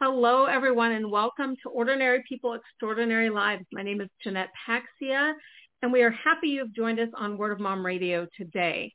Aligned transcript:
Hello, 0.00 0.44
everyone, 0.44 0.92
and 0.92 1.10
welcome 1.10 1.56
to 1.62 1.68
Ordinary 1.70 2.22
People, 2.28 2.52
Extraordinary 2.54 3.30
Lives. 3.30 3.64
My 3.72 3.82
name 3.82 4.00
is 4.00 4.08
Jeannette 4.22 4.50
Paxia, 4.68 5.32
and 5.82 5.92
we 5.92 6.02
are 6.02 6.10
happy 6.10 6.48
you've 6.48 6.74
joined 6.74 7.00
us 7.00 7.08
on 7.14 7.38
Word 7.38 7.52
of 7.52 7.60
Mom 7.60 7.84
Radio 7.84 8.26
today. 8.36 8.92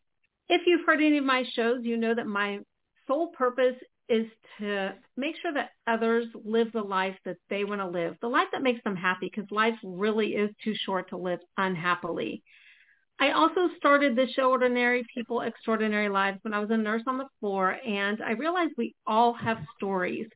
If 0.48 0.62
you've 0.68 0.86
heard 0.86 1.02
any 1.02 1.18
of 1.18 1.23
my 1.23 1.44
shows, 1.54 1.80
you 1.84 1.98
know 1.98 2.14
that 2.14 2.27
my 2.27 2.60
sole 3.08 3.27
purpose 3.30 3.76
is 4.08 4.27
to 4.60 4.94
make 5.18 5.36
sure 5.41 5.54
that 5.54 5.72
others 5.88 6.27
live 6.44 6.72
the 6.72 6.82
life 6.82 7.16
that 7.26 7.38
they 7.50 7.63
want 7.63 7.82
to 7.82 7.88
live, 7.88 8.16
the 8.22 8.27
life 8.27 8.48
that 8.52 8.62
makes 8.62 8.84
them 8.84 8.96
happy, 8.96 9.32
because 9.34 9.50
life 9.50 9.74
really 9.84 10.34
is 10.34 10.52
too 10.63 10.76
short 10.76 11.10
to 11.10 11.18
live 11.18 11.40
unhappily. 11.58 12.44
I 13.20 13.32
also 13.32 13.70
started 13.77 14.16
the 14.16 14.27
show 14.36 14.52
Ordinary 14.52 15.05
People, 15.13 15.41
Extraordinary 15.41 16.10
Lives 16.10 16.40
when 16.44 16.54
I 16.54 16.60
was 16.60 16.70
a 16.70 16.77
nurse 16.77 17.04
on 17.08 17.18
the 17.18 17.27
floor, 17.40 17.72
and 17.72 18.22
I 18.22 18.32
realized 18.32 18.74
we 18.77 18.94
all 19.08 19.34
have 19.34 19.58
stories. 19.77 20.27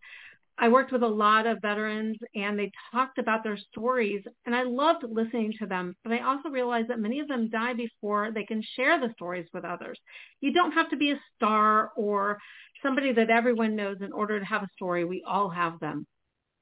I 0.62 0.68
worked 0.68 0.92
with 0.92 1.04
a 1.04 1.08
lot 1.08 1.48
of 1.48 1.62
veterans 1.62 2.18
and 2.36 2.60
they 2.60 2.72
talked 2.92 3.18
about 3.18 3.44
their 3.44 3.58
stories 3.72 4.22
and 4.46 4.54
I 4.54 4.64
loved 4.64 5.06
listening 5.10 5.54
to 5.60 5.66
them, 5.66 5.96
but 6.04 6.12
I 6.12 6.20
also 6.20 6.50
realized 6.50 6.90
that 6.90 7.00
many 7.00 7.22
of 7.22 7.30
them 7.30 7.50
die 7.50 7.74
before 7.74 8.32
they 8.32 8.44
can 8.44 8.62
share 8.76 9.00
the 9.00 9.14
stories 9.14 9.48
with 9.54 9.64
others. 9.64 9.98
You 10.42 10.52
don't 10.52 10.74
have 10.74 10.90
to 10.90 10.98
be 10.98 11.12
a 11.12 11.22
star 11.36 11.92
or 11.96 12.40
somebody 12.84 13.14
that 13.14 13.30
everyone 13.30 13.78
knows 13.78 13.98
in 14.02 14.12
order 14.12 14.38
to 14.38 14.46
have 14.46 14.64
a 14.64 14.70
story. 14.76 15.06
We 15.06 15.24
all 15.26 15.50
have 15.50 15.80
them. 15.80 16.06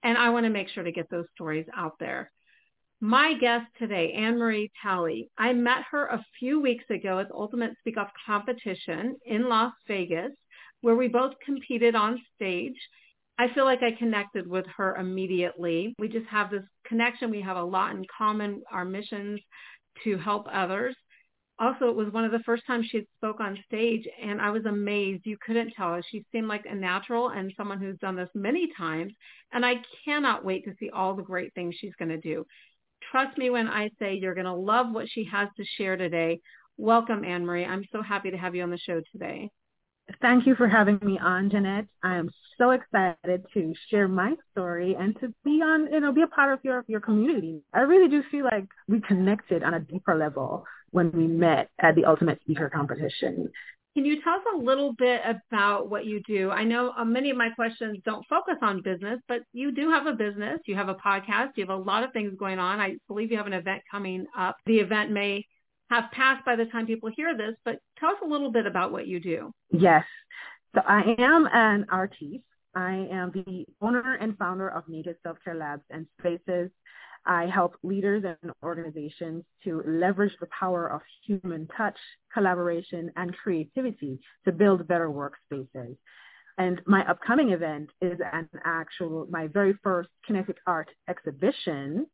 And 0.04 0.16
I 0.16 0.30
want 0.30 0.46
to 0.46 0.52
make 0.52 0.70
sure 0.70 0.84
to 0.84 0.92
get 0.92 1.10
those 1.10 1.26
stories 1.34 1.66
out 1.76 1.94
there. 2.00 2.32
My 3.02 3.34
guest 3.34 3.66
today, 3.80 4.14
Ann-Marie 4.14 4.72
Talley, 4.82 5.30
I 5.40 5.54
met 5.54 5.84
her 5.92 6.06
a 6.06 6.26
few 6.40 6.60
weeks 6.60 6.86
ago 6.92 7.20
at 7.20 7.30
the 7.30 7.36
Ultimate 7.36 7.74
Speak 7.80 7.98
Off 7.98 8.10
competition 8.26 9.16
in 9.26 9.50
Las 9.50 9.74
Vegas, 9.88 10.32
where 10.82 10.96
we 10.96 11.08
both 11.08 11.34
competed 11.44 11.96
on 11.96 12.22
stage. 12.36 12.78
I 13.40 13.54
feel 13.54 13.66
like 13.66 13.84
I 13.84 13.92
connected 13.92 14.48
with 14.48 14.66
her 14.78 14.96
immediately. 14.96 15.94
We 16.00 16.08
just 16.08 16.28
have 16.28 16.50
this 16.50 16.64
connection. 16.86 17.30
We 17.30 17.42
have 17.42 17.58
a 17.58 17.64
lot 17.64 17.92
in 17.96 18.04
common, 18.18 18.64
our 18.72 18.86
missions 18.86 19.40
to 20.04 20.18
help 20.18 20.48
others. 20.52 20.96
Also, 21.60 21.90
it 21.90 21.96
was 21.96 22.12
one 22.14 22.24
of 22.24 22.32
the 22.32 22.44
first 22.46 22.66
times 22.68 22.88
she 22.92 23.08
spoke 23.18 23.40
on 23.40 23.58
stage 23.66 24.08
and 24.22 24.40
I 24.40 24.52
was 24.52 24.66
amazed. 24.66 25.26
You 25.26 25.38
couldn't 25.44 25.74
tell. 25.76 26.00
She 26.12 26.24
seemed 26.32 26.48
like 26.48 26.66
a 26.66 26.76
natural 26.76 27.30
and 27.30 27.54
someone 27.58 27.80
who's 27.80 27.98
done 28.00 28.16
this 28.16 28.30
many 28.36 28.72
times. 28.78 29.14
And 29.52 29.66
I 29.66 29.76
cannot 30.06 30.46
wait 30.46 30.66
to 30.66 30.76
see 30.80 30.90
all 30.92 31.16
the 31.16 31.24
great 31.24 31.54
things 31.54 31.76
she's 31.76 31.96
going 31.98 32.10
to 32.10 32.20
do. 32.20 32.46
Trust 33.12 33.38
me 33.38 33.50
when 33.50 33.68
I 33.68 33.90
say 34.00 34.16
you're 34.16 34.36
going 34.36 34.46
to 34.46 34.54
love 34.54 34.88
what 34.92 35.08
she 35.10 35.24
has 35.32 35.50
to 35.58 35.66
share 35.78 35.96
today. 35.96 36.42
Welcome, 36.78 37.24
Ann-Marie. 37.24 37.66
I'm 37.66 37.86
so 37.92 38.02
happy 38.04 38.30
to 38.30 38.38
have 38.38 38.54
you 38.54 38.62
on 38.64 38.70
the 38.70 38.78
show 38.78 39.02
today. 39.12 39.50
Thank 40.22 40.48
you 40.48 40.56
for 40.56 40.68
having 40.68 41.00
me 41.02 41.20
on, 41.20 41.50
Jeannette. 41.50 41.86
I 42.04 42.16
am 42.16 42.30
so 42.58 42.72
excited 42.72 43.46
to 43.54 43.74
share 43.90 44.08
my 44.08 44.36
story 44.52 44.96
and 44.98 45.20
to 45.20 45.34
be 45.44 45.62
on, 45.62 45.92
you 45.92 46.00
know, 46.00 46.12
be 46.12 46.22
a 46.22 46.28
part 46.28 46.54
of 46.54 46.60
your 46.64 46.84
your 46.88 47.02
community. 47.02 47.62
I 47.74 47.82
really 47.82 48.10
do 48.10 48.24
feel 48.32 48.46
like 48.46 48.66
we 48.88 49.02
connected 49.02 49.64
on 49.64 49.74
a 49.74 49.80
deeper 49.80 50.16
level 50.16 50.66
when 50.92 51.12
we 51.12 51.28
met 51.28 51.70
at 51.80 51.96
the 51.96 52.06
Ultimate 52.06 52.40
Speaker 52.42 52.70
competition. 52.70 53.52
Can 53.96 54.06
you 54.06 54.22
tell 54.22 54.36
us 54.36 54.42
a 54.54 54.58
little 54.58 54.94
bit 54.94 55.22
about 55.26 55.90
what 55.90 56.06
you 56.06 56.22
do? 56.28 56.52
I 56.52 56.64
know 56.64 56.94
uh, 56.96 57.04
many 57.04 57.32
of 57.32 57.38
my 57.38 57.50
questions 57.50 57.98
don't 58.06 58.24
focus 58.28 58.58
on 58.62 58.84
business, 58.84 59.20
but 59.28 59.42
you 59.54 59.72
do 59.72 59.90
have 59.90 60.06
a 60.06 60.14
business. 60.14 60.60
You 60.68 60.76
have 60.76 60.88
a 60.88 60.96
podcast. 60.96 61.54
You 61.56 61.66
have 61.66 61.76
a 61.76 61.82
lot 61.82 62.04
of 62.04 62.14
things 62.14 62.34
going 62.38 62.60
on. 62.60 62.80
I 62.80 62.98
believe 63.08 63.32
you 63.32 63.38
have 63.38 63.48
an 63.48 63.54
event 63.54 63.82
coming 63.90 64.28
up. 64.38 64.58
The 64.68 64.78
event 64.78 65.12
may 65.12 65.46
have 65.90 66.12
passed 66.12 66.46
by 66.46 66.56
the 66.56 66.66
time 66.66 66.86
people 66.86 67.10
hear 67.16 67.36
this, 67.36 67.56
but 67.64 67.80
tell 68.00 68.10
us 68.10 68.18
a 68.24 68.28
little 68.28 68.52
bit 68.52 68.66
about 68.66 68.92
what 68.92 69.08
you 69.08 69.20
do. 69.20 69.52
Yes. 69.72 70.06
So 70.76 70.82
I 70.86 71.16
am 71.18 71.48
an 71.52 71.86
artiste. 71.92 72.44
I 72.76 73.08
am 73.12 73.32
the 73.32 73.66
owner 73.82 74.16
and 74.16 74.38
founder 74.38 74.70
of 74.70 74.88
Native 74.88 75.16
Self-Care 75.24 75.56
Labs 75.56 75.84
and 75.90 76.06
Spaces. 76.20 76.70
I 77.26 77.46
help 77.48 77.76
leaders 77.84 78.24
and 78.24 78.52
organizations 78.64 79.44
to 79.64 79.82
leverage 79.86 80.34
the 80.40 80.48
power 80.48 80.88
of 80.88 81.02
human 81.26 81.68
touch, 81.76 81.98
collaboration, 82.34 83.12
and 83.16 83.36
creativity 83.36 84.20
to 84.46 84.52
build 84.52 84.88
better 84.88 85.10
workspaces. 85.10 85.98
And 86.58 86.82
my 86.86 87.08
upcoming 87.10 87.52
event 87.52 87.90
is 88.02 88.20
an 88.32 88.50
actual, 88.64 89.28
my 89.30 89.48
very 89.48 89.74
first 89.84 90.10
kinetic 90.26 90.58
art 90.66 90.90
exhibition 91.10 92.08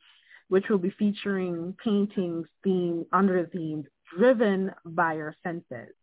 which 0.49 0.65
will 0.69 0.77
be 0.77 0.93
featuring 0.97 1.75
paintings 1.83 2.47
themed 2.65 3.05
under 3.11 3.43
the 3.43 3.49
theme 3.49 3.85
driven 4.17 4.71
by 4.85 5.13
your 5.13 5.35
senses. 5.43 5.93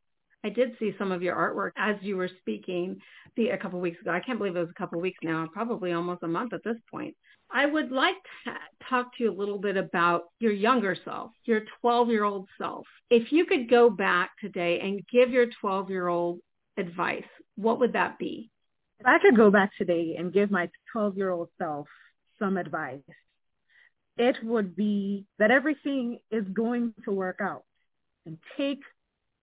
I 0.43 0.49
did 0.49 0.71
see 0.79 0.95
some 0.99 1.13
of 1.13 1.23
your 1.23 1.37
artwork 1.37 1.73
as 1.77 1.97
you 2.01 2.17
were 2.17 2.31
speaking 2.41 3.01
the, 3.37 3.51
a 3.51 3.59
couple 3.59 3.79
of 3.79 3.83
weeks 3.83 4.01
ago. 4.01 4.11
I 4.11 4.21
can't 4.21 4.39
believe 4.39 4.57
it 4.57 4.61
was 4.61 4.71
a 4.71 4.79
couple 4.79 4.99
of 4.99 5.03
weeks 5.03 5.19
now, 5.23 5.47
probably 5.53 5.93
almost 5.93 6.23
a 6.23 6.29
month 6.29 6.55
at 6.55 6.65
this 6.65 6.79
point. 6.91 7.15
I 7.53 7.67
would 7.67 7.91
like 7.91 8.15
to 8.45 8.55
talk 8.89 9.17
to 9.17 9.25
you 9.25 9.31
a 9.31 9.37
little 9.37 9.59
bit 9.59 9.77
about 9.77 10.25
your 10.39 10.53
younger 10.53 10.97
self, 11.05 11.33
your 11.45 11.63
12-year-old 11.85 12.49
self. 12.59 12.87
If 13.11 13.33
you 13.33 13.45
could 13.45 13.69
go 13.69 13.91
back 13.91 14.31
today 14.41 14.81
and 14.81 15.07
give 15.13 15.31
your 15.31 15.47
12-year-old 15.63 16.41
advice, 16.79 17.25
what 17.57 17.81
would 17.81 17.93
that 17.95 18.19
be? 18.19 18.51
If 19.01 19.07
I 19.07 19.19
could 19.19 19.37
go 19.37 19.51
back 19.51 19.73
today 19.77 20.17
and 20.19 20.33
give 20.33 20.51
my 20.51 20.71
12-year-old 20.95 21.49
self 21.59 21.89
some 22.39 22.57
advice, 22.57 23.01
it 24.21 24.37
would 24.45 24.77
be 24.77 25.25
that 25.39 25.51
everything 25.51 26.19
is 26.31 26.45
going 26.53 26.93
to 27.07 27.11
work 27.11 27.39
out 27.41 27.65
and 28.27 28.37
take 28.59 28.83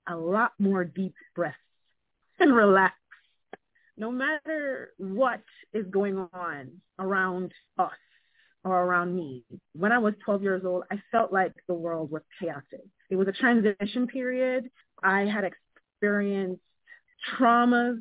a 0.07 0.15
lot 0.15 0.51
more 0.59 0.83
deep 0.85 1.15
breaths 1.35 1.57
and 2.39 2.55
relax. 2.55 2.93
No 3.97 4.11
matter 4.11 4.93
what 4.99 5.41
is 5.73 5.87
going 5.89 6.27
on 6.31 6.73
around 6.99 7.53
us 7.79 7.89
or 8.63 8.83
around 8.83 9.15
me. 9.15 9.43
When 9.73 9.91
I 9.91 9.97
was 9.97 10.13
12 10.25 10.43
years 10.43 10.61
old, 10.63 10.83
I 10.91 11.01
felt 11.11 11.33
like 11.33 11.53
the 11.67 11.73
world 11.73 12.11
was 12.11 12.21
chaotic. 12.39 12.85
It 13.09 13.15
was 13.15 13.27
a 13.27 13.31
transition 13.31 14.05
period. 14.05 14.69
I 15.01 15.21
had 15.21 15.43
experienced 15.43 16.61
traumas 17.35 17.99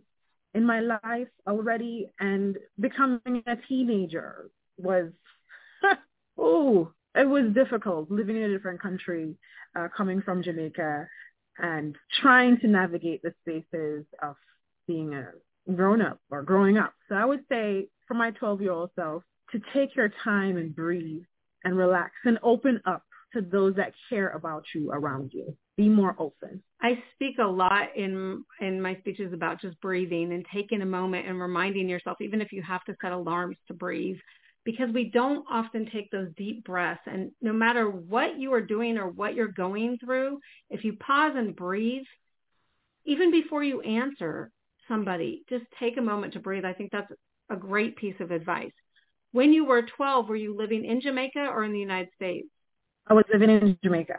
in 0.53 0.67
my 0.67 0.81
life 0.81 1.29
already 1.49 2.11
and 2.21 2.59
becoming 2.79 3.43
a 3.47 3.57
teenager 3.67 4.51
was 4.77 5.11
oh, 6.39 6.93
it 7.15 7.29
was 7.29 7.53
difficult 7.55 8.11
living 8.11 8.37
in 8.37 8.43
a 8.43 8.49
different 8.49 8.81
country, 8.81 9.37
uh, 9.75 9.89
coming 9.97 10.23
from 10.23 10.43
Jamaica 10.43 11.09
and 11.59 11.97
trying 12.21 12.59
to 12.61 12.67
navigate 12.67 13.23
the 13.23 13.33
spaces 13.43 14.05
of 14.23 14.37
being 14.87 15.15
a 15.15 15.31
grown 15.75 16.01
up 16.01 16.21
or 16.31 16.43
growing 16.43 16.77
up. 16.77 16.95
So 17.09 17.15
I 17.15 17.25
would 17.25 17.45
say 17.49 17.89
for 18.07 18.15
my 18.15 18.31
12 18.33 18.61
year 18.61 18.73
old 18.73 18.91
self 18.95 19.23
to 19.53 19.61
take 19.75 19.97
your 19.97 20.11
time 20.23 20.57
and 20.57 20.75
breathe 20.75 21.23
and 21.65 21.77
relax 21.77 22.13
and 22.25 22.39
open 22.43 22.81
up 22.85 23.03
to 23.33 23.41
those 23.41 23.75
that 23.77 23.93
care 24.09 24.29
about 24.31 24.65
you 24.75 24.91
around 24.93 25.33
you. 25.33 25.57
Be 25.77 25.89
more 25.89 26.15
open. 26.19 26.63
I 26.81 27.03
speak 27.15 27.37
a 27.39 27.47
lot 27.47 27.97
in 27.97 28.45
in 28.61 28.81
my 28.81 28.97
speeches 28.97 29.33
about 29.33 29.61
just 29.61 29.81
breathing 29.81 30.33
and 30.33 30.45
taking 30.53 30.83
a 30.83 30.87
moment 30.87 31.27
and 31.27 31.41
reminding 31.41 31.89
yourself, 31.89 32.19
even 32.21 32.41
if 32.41 32.53
you 32.53 32.63
have 32.63 32.85
to 32.85 32.97
set 33.03 33.13
alarms 33.13 33.57
to 33.69 33.75
breathe, 33.75 34.17
because 34.67 34.93
we 34.93 35.05
don't 35.05 35.47
often 35.49 35.89
take 35.93 36.11
those 36.11 36.29
deep 36.37 36.65
breaths. 36.65 37.01
And 37.07 37.31
no 37.41 37.53
matter 37.53 37.89
what 37.89 38.37
you 38.37 38.53
are 38.53 38.61
doing 38.61 38.99
or 38.99 39.09
what 39.09 39.37
you're 39.37 39.47
going 39.47 39.97
through, 40.05 40.41
if 40.69 40.85
you 40.85 40.95
pause 40.95 41.35
and 41.37 41.55
breathe, 41.55 42.05
even 43.05 43.31
before 43.31 43.63
you 43.63 43.81
answer 43.83 44.51
somebody, 44.89 45.45
just 45.49 45.65
take 45.79 45.99
a 45.99 46.03
moment 46.03 46.33
to 46.33 46.41
breathe. 46.41 46.65
I 46.65 46.73
think 46.73 46.91
that's 46.91 47.11
a 47.49 47.57
great 47.57 47.97
piece 47.97 48.17
of 48.19 48.33
advice. 48.33 48.73
When 49.31 49.53
you 49.53 49.65
were 49.65 49.83
12, 49.83 50.29
were 50.29 50.35
you 50.35 50.57
living 50.57 50.85
in 50.85 51.01
Jamaica 51.01 51.47
or 51.47 51.63
in 51.63 51.73
the 51.73 51.79
United 51.79 52.09
States? 52.17 52.49
I 53.07 53.15
was 53.15 53.25
living 53.33 53.51
in 53.51 53.79
Jamaica. 53.85 54.19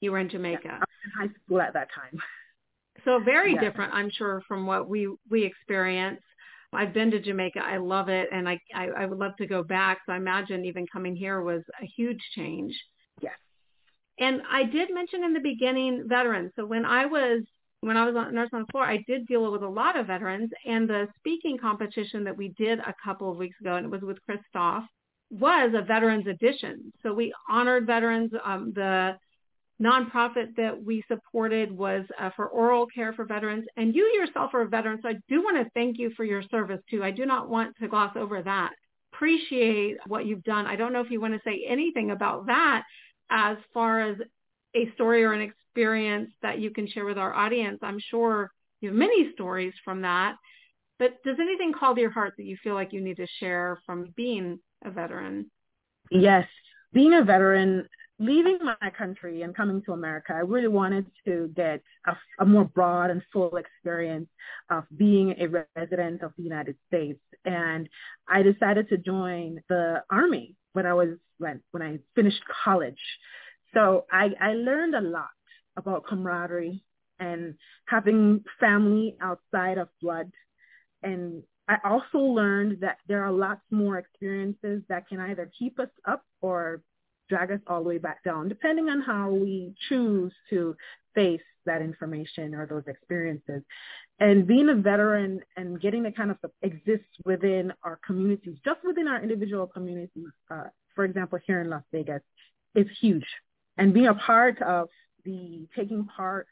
You 0.00 0.10
were 0.10 0.18
in 0.18 0.28
Jamaica. 0.28 0.60
Yeah, 0.64 0.72
I 0.72 0.78
was 0.78 0.86
in 1.04 1.28
high 1.28 1.34
school 1.44 1.60
at 1.60 1.72
that 1.74 1.88
time. 1.94 2.20
So 3.04 3.20
very 3.20 3.54
yeah. 3.54 3.60
different, 3.60 3.94
I'm 3.94 4.10
sure, 4.10 4.42
from 4.48 4.66
what 4.66 4.88
we 4.88 5.14
we 5.30 5.44
experience. 5.44 6.20
I've 6.74 6.92
been 6.92 7.10
to 7.10 7.20
Jamaica. 7.20 7.60
I 7.62 7.78
love 7.78 8.08
it, 8.08 8.28
and 8.32 8.48
I, 8.48 8.60
I 8.74 8.88
I 8.88 9.06
would 9.06 9.18
love 9.18 9.36
to 9.38 9.46
go 9.46 9.62
back. 9.62 9.98
So 10.06 10.12
I 10.12 10.16
imagine 10.16 10.64
even 10.64 10.86
coming 10.92 11.16
here 11.16 11.42
was 11.42 11.62
a 11.80 11.86
huge 11.86 12.20
change. 12.34 12.74
Yes. 13.20 13.34
And 14.18 14.42
I 14.50 14.64
did 14.64 14.92
mention 14.92 15.24
in 15.24 15.32
the 15.32 15.40
beginning 15.40 16.04
veterans. 16.06 16.52
So 16.56 16.66
when 16.66 16.84
I 16.84 17.06
was 17.06 17.42
when 17.80 17.96
I 17.96 18.06
was 18.06 18.16
on 18.16 18.34
nurse 18.34 18.50
on 18.52 18.60
the 18.60 18.72
floor, 18.72 18.84
I 18.84 19.04
did 19.06 19.26
deal 19.26 19.50
with 19.50 19.62
a 19.62 19.68
lot 19.68 19.98
of 19.98 20.06
veterans. 20.06 20.50
And 20.66 20.88
the 20.88 21.06
speaking 21.18 21.58
competition 21.58 22.24
that 22.24 22.36
we 22.36 22.48
did 22.56 22.78
a 22.78 22.94
couple 23.04 23.30
of 23.30 23.36
weeks 23.36 23.56
ago, 23.60 23.76
and 23.76 23.86
it 23.86 23.90
was 23.90 24.02
with 24.02 24.18
Christoph, 24.24 24.84
was 25.30 25.72
a 25.74 25.82
veterans 25.82 26.26
edition. 26.26 26.92
So 27.02 27.12
we 27.12 27.34
honored 27.48 27.86
veterans. 27.86 28.32
Um, 28.44 28.72
the 28.74 29.16
nonprofit 29.82 30.54
that 30.56 30.82
we 30.84 31.04
supported 31.08 31.72
was 31.72 32.04
uh, 32.20 32.30
for 32.36 32.46
oral 32.46 32.86
care 32.86 33.12
for 33.12 33.24
veterans. 33.24 33.64
And 33.76 33.94
you 33.94 34.04
yourself 34.14 34.54
are 34.54 34.62
a 34.62 34.68
veteran, 34.68 35.00
so 35.02 35.08
I 35.08 35.14
do 35.28 35.42
want 35.42 35.56
to 35.56 35.70
thank 35.74 35.98
you 35.98 36.12
for 36.16 36.24
your 36.24 36.42
service 36.50 36.80
too. 36.88 37.02
I 37.02 37.10
do 37.10 37.26
not 37.26 37.48
want 37.48 37.76
to 37.80 37.88
gloss 37.88 38.12
over 38.16 38.42
that. 38.42 38.70
Appreciate 39.12 39.96
what 40.06 40.26
you've 40.26 40.44
done. 40.44 40.66
I 40.66 40.76
don't 40.76 40.92
know 40.92 41.00
if 41.00 41.10
you 41.10 41.20
want 41.20 41.34
to 41.34 41.40
say 41.44 41.64
anything 41.68 42.10
about 42.10 42.46
that 42.46 42.84
as 43.30 43.56
far 43.72 44.00
as 44.00 44.16
a 44.76 44.90
story 44.94 45.24
or 45.24 45.32
an 45.32 45.40
experience 45.40 46.30
that 46.42 46.58
you 46.58 46.70
can 46.70 46.88
share 46.88 47.04
with 47.04 47.18
our 47.18 47.32
audience. 47.32 47.78
I'm 47.82 48.00
sure 48.10 48.50
you 48.80 48.88
have 48.88 48.98
many 48.98 49.32
stories 49.32 49.72
from 49.84 50.02
that. 50.02 50.36
But 50.98 51.22
does 51.24 51.36
anything 51.40 51.72
call 51.72 51.94
to 51.94 52.00
your 52.00 52.10
heart 52.10 52.34
that 52.36 52.44
you 52.44 52.56
feel 52.62 52.74
like 52.74 52.92
you 52.92 53.00
need 53.00 53.16
to 53.16 53.26
share 53.38 53.78
from 53.84 54.12
being 54.16 54.58
a 54.84 54.90
veteran? 54.90 55.50
Yes. 56.10 56.46
Being 56.92 57.14
a 57.14 57.24
veteran 57.24 57.88
leaving 58.24 58.58
my 58.62 58.90
country 58.96 59.42
and 59.42 59.54
coming 59.54 59.82
to 59.82 59.92
America, 59.92 60.32
I 60.32 60.38
really 60.40 60.68
wanted 60.68 61.06
to 61.26 61.50
get 61.54 61.82
a, 62.06 62.16
a, 62.40 62.46
more 62.46 62.64
broad 62.64 63.10
and 63.10 63.22
full 63.32 63.56
experience 63.56 64.28
of 64.70 64.84
being 64.96 65.34
a 65.38 65.46
resident 65.46 66.22
of 66.22 66.32
the 66.36 66.42
United 66.42 66.76
States. 66.88 67.20
And 67.44 67.88
I 68.28 68.42
decided 68.42 68.88
to 68.88 68.96
join 68.96 69.60
the 69.68 70.02
Army 70.10 70.56
when 70.72 70.86
I 70.86 70.94
was 70.94 71.10
when, 71.38 71.60
when 71.72 71.82
I 71.82 71.98
finished 72.14 72.40
college. 72.64 73.00
So 73.74 74.06
I, 74.10 74.30
I 74.40 74.54
learned 74.54 74.94
a 74.94 75.00
lot 75.00 75.28
about 75.76 76.06
camaraderie 76.06 76.82
and 77.18 77.54
having 77.86 78.44
family 78.60 79.16
outside 79.20 79.78
of 79.78 79.88
blood. 80.00 80.30
And 81.02 81.42
I 81.68 81.76
also 81.84 82.18
learned 82.18 82.80
that 82.80 82.98
there 83.08 83.24
are 83.24 83.32
lots 83.32 83.62
more 83.70 83.98
experiences 83.98 84.82
that 84.88 85.08
can 85.08 85.20
either 85.20 85.50
keep 85.58 85.78
us 85.78 85.88
up 86.06 86.22
or 86.40 86.82
drag 87.28 87.50
us 87.50 87.60
all 87.66 87.82
the 87.82 87.88
way 87.88 87.98
back 87.98 88.22
down, 88.24 88.48
depending 88.48 88.88
on 88.88 89.00
how 89.00 89.30
we 89.30 89.74
choose 89.88 90.32
to 90.50 90.76
face 91.14 91.40
that 91.66 91.80
information 91.80 92.54
or 92.54 92.66
those 92.66 92.84
experiences. 92.86 93.62
And 94.20 94.46
being 94.46 94.68
a 94.68 94.74
veteran 94.74 95.40
and 95.56 95.80
getting 95.80 96.04
to 96.04 96.12
kind 96.12 96.30
of 96.30 96.38
exist 96.62 97.04
within 97.24 97.72
our 97.82 97.98
communities, 98.06 98.56
just 98.64 98.80
within 98.84 99.08
our 99.08 99.22
individual 99.22 99.66
communities, 99.66 100.28
uh, 100.50 100.64
for 100.94 101.04
example, 101.04 101.38
here 101.46 101.60
in 101.60 101.70
Las 101.70 101.82
Vegas, 101.92 102.22
is 102.74 102.86
huge. 103.00 103.26
And 103.76 103.92
being 103.92 104.06
a 104.06 104.14
part 104.14 104.60
of 104.62 104.88
the 105.24 105.66
taking 105.74 106.04
part 106.04 106.46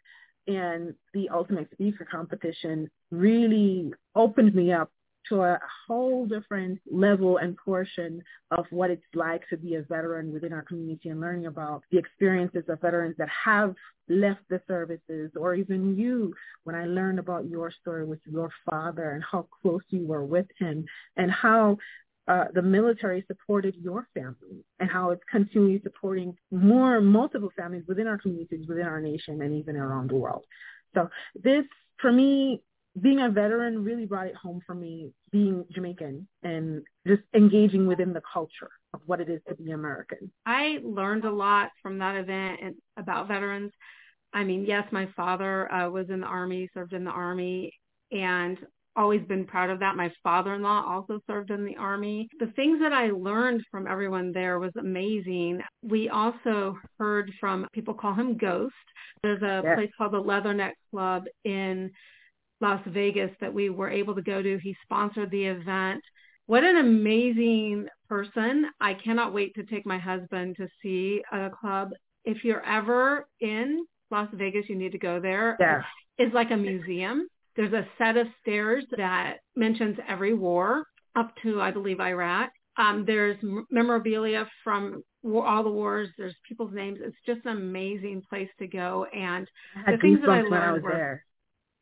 in 0.47 0.95
the 1.15 1.29
Ultimate 1.29 1.71
Speaker 1.73 2.07
competition 2.11 2.91
really 3.11 3.93
opened 4.15 4.55
me 4.55 4.73
up 4.73 4.91
to 5.29 5.43
a 5.43 5.59
whole 5.87 6.27
different 6.27 6.81
level 6.91 7.39
and 7.39 7.57
portion 7.57 8.23
of 8.51 8.67
what 8.71 8.91
it's 8.91 9.03
like 9.15 9.43
to 9.49 9.57
be 9.57 9.77
a 9.77 9.83
veteran 9.83 10.33
within 10.33 10.53
our 10.53 10.63
community 10.63 11.09
and 11.09 11.21
learning 11.21 11.47
about 11.47 11.83
the 11.91 11.99
experiences 11.99 12.65
of 12.69 12.81
veterans 12.81 13.15
that 13.19 13.29
have 13.29 13.75
left 14.09 14.41
the 14.51 14.61
services 14.67 15.31
or 15.37 15.55
even 15.55 15.97
you 15.97 16.35
when 16.65 16.75
I 16.75 16.87
learned 16.87 17.19
about 17.19 17.49
your 17.49 17.71
story 17.71 18.05
with 18.05 18.21
your 18.25 18.51
father 18.69 19.13
and 19.13 19.23
how 19.23 19.47
close 19.63 19.83
you 19.91 20.07
were 20.07 20.25
with 20.25 20.47
him 20.59 20.85
and 21.17 21.31
how 21.31 21.79
uh, 22.29 22.45
the 22.55 22.63
military 22.63 23.25
supported 23.27 23.75
your 23.77 24.07
family 24.15 24.65
and 24.79 24.89
how 24.89 25.11
it's 25.11 25.23
continually 25.31 25.81
supporting 25.83 26.37
more 26.51 27.01
multiple 27.01 27.51
families 27.57 27.83
within 27.89 28.07
our 28.07 28.19
communities, 28.19 28.67
within 28.69 28.87
our 28.87 29.01
nation, 29.01 29.43
and 29.43 29.55
even 29.55 29.77
around 29.77 30.09
the 30.09 30.15
world. 30.15 30.45
So 30.95 31.09
this, 31.35 31.65
for 32.01 32.13
me, 32.13 32.63
being 33.01 33.21
a 33.21 33.31
veteran 33.31 33.83
really 33.83 34.05
brought 34.05 34.27
it 34.27 34.35
home 34.35 34.61
for 34.67 34.75
me 34.75 35.13
being 35.31 35.65
Jamaican 35.73 36.29
and 36.43 36.83
just 37.07 37.23
engaging 37.35 37.87
within 37.87 38.13
the 38.13 38.23
culture 38.33 38.71
of 38.93 39.01
what 39.07 39.21
it 39.21 39.31
is 39.31 39.41
to 39.49 39.55
be 39.55 39.71
American. 39.71 40.31
I 40.45 40.79
learned 40.85 41.25
a 41.25 41.31
lot 41.31 41.71
from 41.83 41.99
that 41.99 42.17
event 42.17 42.61
and 42.63 42.75
about 42.99 43.29
veterans. 43.29 43.73
I 44.35 44.45
mean, 44.45 44.65
yes, 44.67 44.85
my 44.93 45.09
father 45.17 45.73
uh, 45.73 45.89
was 45.89 46.11
in 46.11 46.21
the 46.21 46.27
army, 46.27 46.69
served 46.75 46.93
in 46.93 47.05
the 47.05 47.11
army, 47.11 47.73
and 48.11 48.59
always 48.95 49.23
been 49.23 49.47
proud 49.47 49.71
of 49.71 49.79
that. 49.81 49.97
My 49.97 50.13
father-in-law 50.23 50.85
also 50.87 51.21
served 51.27 51.51
in 51.51 51.65
the 51.65 51.77
army. 51.77 52.29
The 52.41 52.53
things 52.55 52.79
that 52.81 52.93
I 52.93 53.11
learned 53.11 53.63
from 53.71 53.87
everyone 53.87 54.33
there 54.33 54.59
was 54.59 54.73
amazing. 54.79 55.61
We 55.83 56.11
also 56.11 56.79
heard 56.99 57.33
from 57.41 57.67
people 57.73 57.95
call 57.95 58.15
him 58.15 58.37
Ghost. 58.37 58.75
There's 59.23 59.43
a 59.43 59.63
yes. 59.65 59.77
place 59.77 59.91
called 59.97 60.13
the 60.13 60.23
Leatherneck 60.23 60.73
Club 60.91 61.25
in 61.45 61.91
Las 62.63 62.81
Vegas 62.87 63.31
that 63.41 63.53
we 63.53 63.69
were 63.69 63.91
able 63.91 64.15
to 64.15 64.23
go 64.23 64.41
to. 64.41 64.59
He 64.63 64.77
sponsored 64.85 65.31
the 65.33 65.45
event. 65.45 66.01
What 66.47 66.63
an 66.63 66.77
amazing 66.77 67.89
person. 68.09 68.67
I 68.81 68.95
cannot 68.95 69.35
wait 69.35 69.55
to 69.57 69.65
take 69.65 69.85
my 69.85 69.99
husband 69.99 70.57
to 70.57 70.69
see 70.81 71.23
a 71.33 71.51
club. 71.51 71.91
If 72.25 72.45
you're 72.45 72.65
ever 72.65 73.27
in 73.41 73.85
Las 74.13 74.29
Vegas, 74.33 74.69
you 74.69 74.77
need 74.77 74.93
to 74.93 74.99
go 74.99 75.21
there. 75.21 75.57
Yeah. 75.59 75.83
It's 76.19 76.33
like 76.33 76.53
a 76.53 76.57
museum. 76.57 77.27
There's 77.57 77.73
a 77.73 77.87
set 77.99 78.17
of 78.17 78.29
stairs 78.41 78.85
that 78.97 79.39
mentions 79.57 79.99
every 80.09 80.33
war 80.33 80.87
up 81.17 81.35
to, 81.43 81.61
I 81.61 81.73
believe, 81.73 82.01
Iraq. 82.01 82.51
Um, 82.79 83.05
there's 83.07 83.37
memorabilia 83.71 84.47
from 84.63 85.03
all 85.25 85.63
the 85.65 85.71
wars. 85.71 86.09
There's 86.17 86.35
people's 86.49 86.73
names. 86.73 87.01
It's 87.03 87.17
just 87.27 87.45
an 87.45 87.57
amazing 87.57 88.23
place 88.31 88.49
to 88.61 88.67
go. 88.69 89.05
And 89.13 89.47
the 89.87 89.99
things 89.99 90.21
that 90.21 90.31
I 90.31 90.43
learned 90.43 90.55
I 90.55 90.73
were, 90.79 90.93
there. 90.93 91.25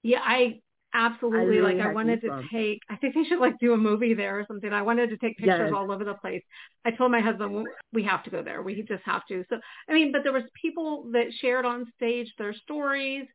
yeah, 0.03 0.21
I 0.25 0.61
Absolutely. 0.93 1.41
I 1.41 1.43
really 1.45 1.75
like 1.75 1.87
I 1.87 1.93
wanted 1.93 2.21
to 2.23 2.43
take, 2.53 2.81
I 2.91 2.97
think 2.97 3.15
they 3.15 3.23
should 3.25 3.39
like 3.39 3.59
do 3.61 3.75
a 3.75 3.77
movie 3.77 4.15
there 4.15 4.41
or 4.41 4.45
something. 4.49 4.73
I 4.73 4.83
wanted 4.83 5.11
to 5.11 5.17
take 5.19 5.37
pictures 5.37 5.71
yes. 5.71 5.73
all 5.75 5.93
over 5.93 6.05
the 6.05 6.15
place. 6.15 6.43
I 6.85 6.91
told 6.91 7.13
my 7.13 7.21
husband, 7.21 7.67
we 7.93 8.03
have 8.05 8.25
to 8.25 8.31
go 8.31 8.43
there. 8.43 8.63
We 8.63 8.83
just 8.83 9.05
have 9.05 9.25
to. 9.29 9.45
So, 9.49 9.59
I 9.89 9.95
mean, 9.95 10.11
but 10.11 10.23
there 10.25 10.33
was 10.33 10.43
people 10.61 11.09
that 11.13 11.27
shared 11.41 11.65
on 11.65 11.87
stage 11.97 12.33
their 12.39 12.55
stories 12.55 13.27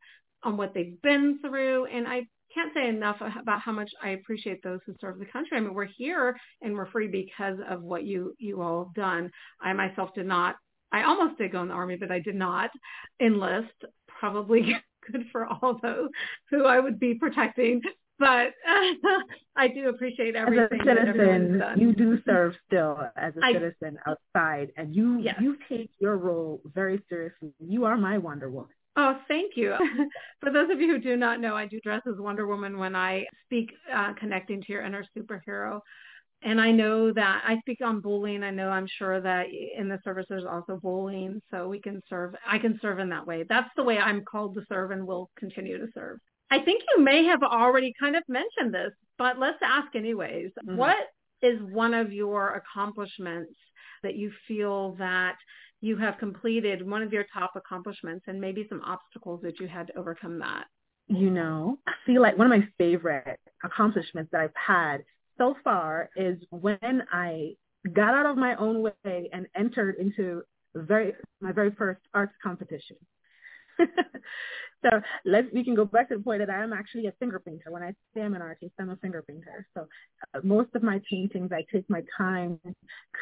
on 0.43 0.57
what 0.57 0.73
they've 0.73 1.01
been 1.01 1.39
through. 1.41 1.85
And 1.85 2.07
I 2.07 2.27
can't 2.53 2.73
say 2.73 2.89
enough 2.89 3.17
about 3.21 3.61
how 3.61 3.71
much 3.71 3.91
I 4.03 4.09
appreciate 4.09 4.61
those 4.61 4.79
who 4.85 4.93
serve 4.99 5.19
the 5.19 5.25
country. 5.25 5.57
I 5.57 5.61
mean, 5.61 5.73
we're 5.73 5.85
here 5.85 6.35
and 6.61 6.73
we're 6.73 6.91
free 6.91 7.07
because 7.07 7.57
of 7.69 7.83
what 7.83 8.03
you, 8.03 8.35
you 8.37 8.61
all 8.61 8.85
have 8.85 8.93
done. 8.93 9.31
I 9.61 9.71
myself 9.73 10.13
did 10.13 10.25
not, 10.25 10.55
I 10.91 11.03
almost 11.03 11.37
did 11.37 11.53
go 11.53 11.61
in 11.61 11.69
the 11.69 11.73
army, 11.73 11.95
but 11.95 12.11
I 12.11 12.19
did 12.19 12.35
not 12.35 12.69
enlist 13.21 13.85
probably 14.07 14.75
good 15.11 15.25
for 15.31 15.45
all 15.45 15.79
those 15.81 16.09
who 16.49 16.65
I 16.65 16.79
would 16.79 16.99
be 16.99 17.15
protecting. 17.15 17.81
But 18.17 18.53
uh, 18.67 18.93
I 19.55 19.67
do 19.67 19.89
appreciate 19.89 20.35
everything. 20.35 20.79
As 20.81 20.87
a 20.87 21.11
citizen, 21.11 21.61
you 21.77 21.93
do 21.93 22.19
serve 22.25 22.53
still 22.65 22.99
as 23.17 23.33
a 23.35 23.45
I, 23.45 23.53
citizen 23.53 23.97
outside, 24.05 24.71
and 24.77 24.95
you 24.95 25.19
yes. 25.19 25.35
you 25.41 25.57
take 25.67 25.91
your 25.99 26.17
role 26.17 26.61
very 26.73 27.03
seriously. 27.09 27.53
You 27.59 27.85
are 27.85 27.97
my 27.97 28.17
Wonder 28.17 28.49
Woman. 28.49 28.69
Oh, 28.97 29.17
thank 29.27 29.57
you. 29.57 29.75
For 30.39 30.51
those 30.51 30.69
of 30.71 30.79
you 30.79 30.87
who 30.87 30.99
do 30.99 31.17
not 31.17 31.41
know, 31.41 31.55
I 31.55 31.65
do 31.65 31.79
dress 31.81 32.01
as 32.07 32.17
Wonder 32.17 32.47
Woman 32.47 32.77
when 32.77 32.95
I 32.95 33.25
speak 33.45 33.71
uh, 33.93 34.13
connecting 34.13 34.61
to 34.61 34.71
your 34.71 34.85
inner 34.85 35.03
superhero 35.17 35.81
and 36.41 36.61
I 36.61 36.71
know 36.71 37.11
that 37.11 37.43
I 37.45 37.59
speak 37.59 37.79
on 37.83 38.01
bullying. 38.01 38.43
I 38.43 38.51
know 38.51 38.69
I'm 38.69 38.87
sure 38.87 39.19
that 39.19 39.47
in 39.49 39.89
the 39.89 39.99
service 40.03 40.25
there's 40.29 40.45
also 40.45 40.79
bullying, 40.81 41.41
so 41.51 41.67
we 41.67 41.79
can 41.79 42.01
serve. 42.09 42.35
I 42.47 42.59
can 42.59 42.79
serve 42.81 42.99
in 42.99 43.09
that 43.09 43.25
way. 43.25 43.45
That's 43.47 43.69
the 43.75 43.83
way 43.83 43.97
I'm 43.97 44.23
called 44.23 44.55
to 44.55 44.61
serve, 44.69 44.91
and 44.91 45.07
will 45.07 45.29
continue 45.37 45.77
to 45.77 45.87
serve. 45.93 46.19
I 46.51 46.59
think 46.59 46.83
you 46.95 47.03
may 47.03 47.25
have 47.25 47.41
already 47.41 47.93
kind 47.99 48.15
of 48.15 48.23
mentioned 48.27 48.73
this, 48.73 48.91
but 49.17 49.39
let's 49.39 49.57
ask 49.63 49.95
anyways. 49.95 50.51
Mm-hmm. 50.65 50.77
What 50.77 50.97
is 51.41 51.59
one 51.61 51.93
of 51.93 52.13
your 52.13 52.61
accomplishments 52.61 53.53
that 54.03 54.15
you 54.15 54.31
feel 54.47 54.93
that 54.99 55.35
you 55.81 55.97
have 55.97 56.19
completed? 56.19 56.87
One 56.87 57.01
of 57.01 57.11
your 57.11 57.25
top 57.33 57.53
accomplishments, 57.55 58.25
and 58.27 58.39
maybe 58.39 58.67
some 58.69 58.81
obstacles 58.85 59.41
that 59.41 59.59
you 59.59 59.67
had 59.67 59.87
to 59.87 59.97
overcome 59.97 60.39
that. 60.39 60.65
You 61.07 61.29
know, 61.29 61.79
I 61.87 61.93
feel 62.05 62.21
like 62.21 62.37
one 62.37 62.51
of 62.51 62.59
my 62.59 62.67
favorite 62.77 63.39
accomplishments 63.63 64.31
that 64.31 64.41
I've 64.41 64.51
had 64.55 65.03
so 65.37 65.55
far 65.63 66.09
is 66.15 66.37
when 66.49 67.03
I 67.11 67.55
got 67.93 68.13
out 68.13 68.25
of 68.25 68.37
my 68.37 68.55
own 68.55 68.81
way 68.81 69.29
and 69.31 69.47
entered 69.55 69.95
into 69.95 70.43
very 70.73 71.13
my 71.41 71.51
very 71.51 71.71
first 71.71 72.01
arts 72.13 72.33
competition. 72.43 72.97
so 73.79 74.89
let's 75.25 75.47
we 75.53 75.63
can 75.63 75.75
go 75.75 75.85
back 75.85 76.09
to 76.09 76.17
the 76.17 76.23
point 76.23 76.39
that 76.39 76.49
I 76.49 76.63
am 76.63 76.73
actually 76.73 77.07
a 77.07 77.13
finger 77.13 77.39
painter. 77.39 77.71
When 77.71 77.83
I 77.83 77.93
say 78.13 78.21
I'm 78.21 78.33
an 78.33 78.41
artist, 78.41 78.73
I'm 78.79 78.89
a 78.89 78.95
finger 78.97 79.23
painter. 79.27 79.67
So 79.73 79.87
uh, 80.33 80.39
most 80.43 80.69
of 80.75 80.83
my 80.83 81.01
paintings, 81.09 81.51
I 81.51 81.65
take 81.71 81.89
my 81.89 82.03
time 82.17 82.59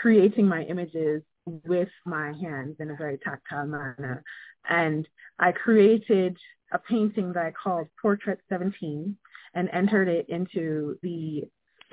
creating 0.02 0.48
my 0.48 0.64
images 0.64 1.24
with 1.46 1.90
my 2.06 2.34
hands 2.34 2.78
in 2.80 2.92
a 2.92 2.96
very 2.96 3.18
tactile 3.18 3.68
manner. 3.68 4.24
And 4.70 5.08
I 5.40 5.52
created 5.52 6.38
a 6.72 6.80
painting 6.80 7.34
that 7.34 7.46
I 7.46 7.52
called 7.52 7.88
Portrait 8.02 8.40
17 8.50 9.18
and 9.56 9.70
entered 9.72 10.08
it 10.08 10.30
into 10.30 10.98
the 11.04 11.44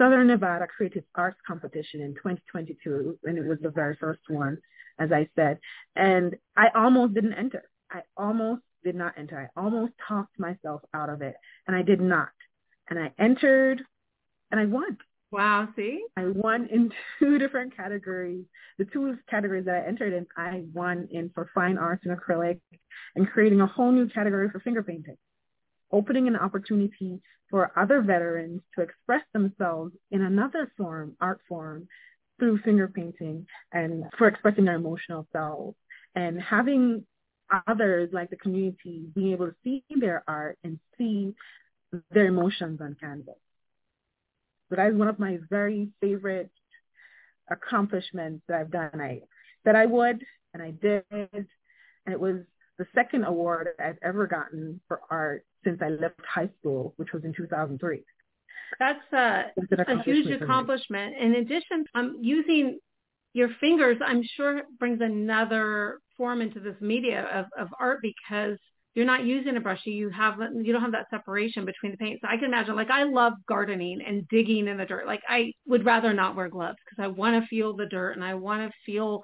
Southern 0.01 0.29
Nevada 0.29 0.67
Creative 0.67 1.05
Arts 1.15 1.39
Competition 1.47 2.01
in 2.01 2.15
2022, 2.15 3.19
and 3.25 3.37
it 3.37 3.45
was 3.45 3.59
the 3.61 3.69
very 3.69 3.97
first 3.97 4.23
one, 4.29 4.57
as 4.99 5.13
I 5.13 5.29
said. 5.37 5.59
And 5.95 6.37
I 6.57 6.69
almost 6.75 7.13
didn't 7.13 7.35
enter. 7.35 7.65
I 7.91 8.01
almost 8.17 8.63
did 8.83 8.95
not 8.95 9.13
enter. 9.19 9.51
I 9.55 9.61
almost 9.61 9.93
talked 10.09 10.39
myself 10.39 10.81
out 10.95 11.11
of 11.11 11.21
it, 11.21 11.35
and 11.67 11.77
I 11.77 11.83
did 11.83 12.01
not. 12.01 12.31
And 12.89 12.99
I 12.99 13.13
entered, 13.19 13.83
and 14.51 14.59
I 14.59 14.65
won. 14.65 14.97
Wow, 15.33 15.69
see? 15.77 16.03
I 16.17 16.25
won 16.29 16.67
in 16.73 16.93
two 17.19 17.39
different 17.39 17.77
categories. 17.77 18.47
The 18.79 18.87
two 18.87 19.19
categories 19.29 19.67
that 19.67 19.85
I 19.85 19.87
entered 19.87 20.15
in, 20.15 20.27
I 20.35 20.65
won 20.73 21.09
in 21.11 21.31
for 21.35 21.51
fine 21.55 21.77
arts 21.77 22.07
and 22.07 22.19
acrylic 22.19 22.61
and 23.17 23.31
creating 23.31 23.61
a 23.61 23.67
whole 23.67 23.93
new 23.93 24.09
category 24.09 24.49
for 24.49 24.61
finger 24.61 24.83
painting, 24.83 25.19
opening 25.93 26.29
an 26.29 26.37
opportunity 26.37 27.21
for 27.51 27.73
other 27.77 28.01
veterans 28.01 28.63
to 28.75 28.83
express 28.83 29.23
themselves 29.33 29.93
in 30.11 30.23
another 30.23 30.71
form, 30.77 31.17
art 31.21 31.41
form, 31.49 31.89
through 32.39 32.59
finger 32.59 32.89
painting 32.89 33.47
and 33.73 34.05
for 34.17 34.27
expressing 34.27 34.65
their 34.65 34.75
emotional 34.75 35.27
selves 35.33 35.77
and 36.15 36.41
having 36.41 37.05
others 37.67 38.09
like 38.13 38.31
the 38.31 38.37
community 38.37 39.05
being 39.15 39.33
able 39.33 39.47
to 39.47 39.55
see 39.63 39.85
their 40.01 40.25
art 40.27 40.59
and 40.65 40.79
see 40.97 41.35
their 42.11 42.27
emotions 42.27 42.81
on 42.81 42.97
canvas. 42.99 43.35
So 44.69 44.77
that 44.77 44.89
is 44.89 44.97
one 44.97 45.09
of 45.09 45.19
my 45.19 45.39
very 45.51 45.89
favorite 46.01 46.51
accomplishments 47.51 48.43
that 48.49 48.61
I've 48.61 48.71
done. 48.71 49.01
I 49.01 49.21
said 49.65 49.77
I 49.77 49.87
would, 49.87 50.25
and 50.55 50.63
I 50.63 50.71
did, 50.71 51.05
and 51.11 51.47
it 52.07 52.21
was 52.21 52.37
the 52.81 52.87
second 52.95 53.25
award 53.25 53.69
I've 53.79 53.99
ever 54.03 54.27
gotten 54.27 54.81
for 54.89 55.03
art 55.11 55.45
since 55.65 55.81
I 55.83 55.91
left 55.91 56.19
high 56.27 56.49
school, 56.59 56.95
which 56.97 57.13
was 57.13 57.25
in 57.25 57.35
2003. 57.35 58.03
That's 58.79 58.99
a, 59.13 59.45
a 59.87 60.03
huge 60.03 60.31
accomplishment. 60.31 61.15
In 61.21 61.35
addition, 61.35 61.85
um, 61.95 62.17
using 62.23 62.79
your 63.35 63.51
fingers, 63.61 63.99
I'm 64.03 64.23
sure 64.35 64.63
brings 64.79 65.03
another 65.03 65.99
form 66.17 66.41
into 66.41 66.59
this 66.59 66.77
media 66.81 67.29
of, 67.35 67.47
of 67.59 67.69
art 67.79 67.99
because 68.01 68.57
you're 68.95 69.05
not 69.05 69.27
using 69.27 69.59
a 69.59 69.61
brush. 69.61 69.81
You 69.85 70.09
have 70.09 70.39
you 70.63 70.73
don't 70.73 70.81
have 70.81 70.93
that 70.93 71.11
separation 71.11 71.67
between 71.67 71.93
the 71.93 71.99
paint. 71.99 72.21
So 72.23 72.29
I 72.31 72.37
can 72.37 72.47
imagine 72.47 72.77
like 72.77 72.91
I 72.91 73.03
love 73.03 73.35
gardening 73.47 74.01
and 74.07 74.27
digging 74.29 74.69
in 74.69 74.79
the 74.79 74.87
dirt. 74.87 75.07
Like 75.07 75.21
I 75.29 75.53
would 75.67 75.85
rather 75.85 76.15
not 76.15 76.35
wear 76.35 76.49
gloves 76.49 76.79
because 76.89 77.05
I 77.05 77.09
want 77.09 77.41
to 77.41 77.47
feel 77.49 77.77
the 77.77 77.87
dirt 77.87 78.13
and 78.13 78.25
I 78.25 78.35
want 78.35 78.67
to 78.67 78.75
feel 78.87 79.23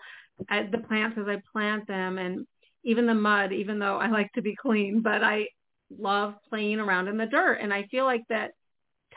uh, 0.51 0.65
the 0.71 0.79
plants 0.79 1.17
as 1.19 1.27
I 1.27 1.41
plant 1.53 1.87
them 1.89 2.19
and 2.19 2.47
even 2.87 3.07
the 3.07 3.15
mud. 3.15 3.53
Even 3.53 3.79
though 3.79 3.99
I 3.99 4.09
like 4.09 4.33
to 4.33 4.43
be 4.43 4.57
clean, 4.57 5.03
but 5.03 5.23
I 5.23 5.49
love 5.91 6.35
playing 6.49 6.81
around 6.81 7.09
in 7.09 7.19
the 7.19 7.27
dirt. 7.27 7.59
And 7.61 7.73
I 7.73 7.85
feel 7.91 8.05
like 8.05 8.23
that 8.29 8.53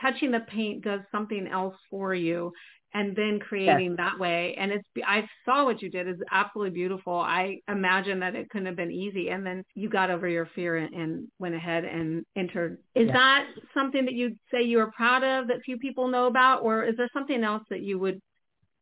touching 0.00 0.30
the 0.30 0.40
paint 0.40 0.84
does 0.84 1.00
something 1.10 1.46
else 1.46 1.76
for 1.90 2.14
you 2.14 2.52
and 2.92 3.14
then 3.14 3.38
creating 3.38 3.90
yes. 3.90 3.96
that 3.98 4.18
way. 4.18 4.54
And 4.58 4.72
it's, 4.72 4.84
I 5.06 5.28
saw 5.44 5.64
what 5.64 5.80
you 5.80 5.90
did 5.90 6.08
is 6.08 6.16
absolutely 6.30 6.74
beautiful. 6.74 7.14
I 7.14 7.60
imagine 7.68 8.18
that 8.20 8.34
it 8.34 8.50
couldn't 8.50 8.66
have 8.66 8.76
been 8.76 8.90
easy. 8.90 9.28
And 9.28 9.46
then 9.46 9.64
you 9.74 9.88
got 9.88 10.10
over 10.10 10.26
your 10.26 10.46
fear 10.54 10.76
and, 10.76 10.92
and 10.92 11.28
went 11.38 11.54
ahead 11.54 11.84
and 11.84 12.24
entered. 12.36 12.78
Is 12.96 13.06
yes. 13.06 13.12
that 13.12 13.46
something 13.74 14.06
that 14.06 14.14
you'd 14.14 14.38
say 14.50 14.62
you 14.62 14.80
are 14.80 14.90
proud 14.90 15.22
of 15.22 15.48
that 15.48 15.62
few 15.64 15.78
people 15.78 16.08
know 16.08 16.26
about? 16.26 16.62
Or 16.62 16.84
is 16.84 16.96
there 16.96 17.08
something 17.12 17.44
else 17.44 17.62
that 17.70 17.82
you 17.82 17.98
would 17.98 18.20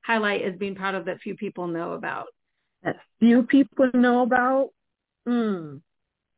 highlight 0.02 0.42
as 0.42 0.57
being 0.57 0.75
proud 0.75 0.95
of 0.95 1.04
that 1.04 1.21
few 1.21 1.37
people 1.37 1.66
know 1.66 1.92
about? 1.92 2.26
That 2.83 2.97
few 3.21 3.42
people 3.42 3.90
know 3.92 4.23
about? 4.23 4.71
Hmm. 5.28 5.76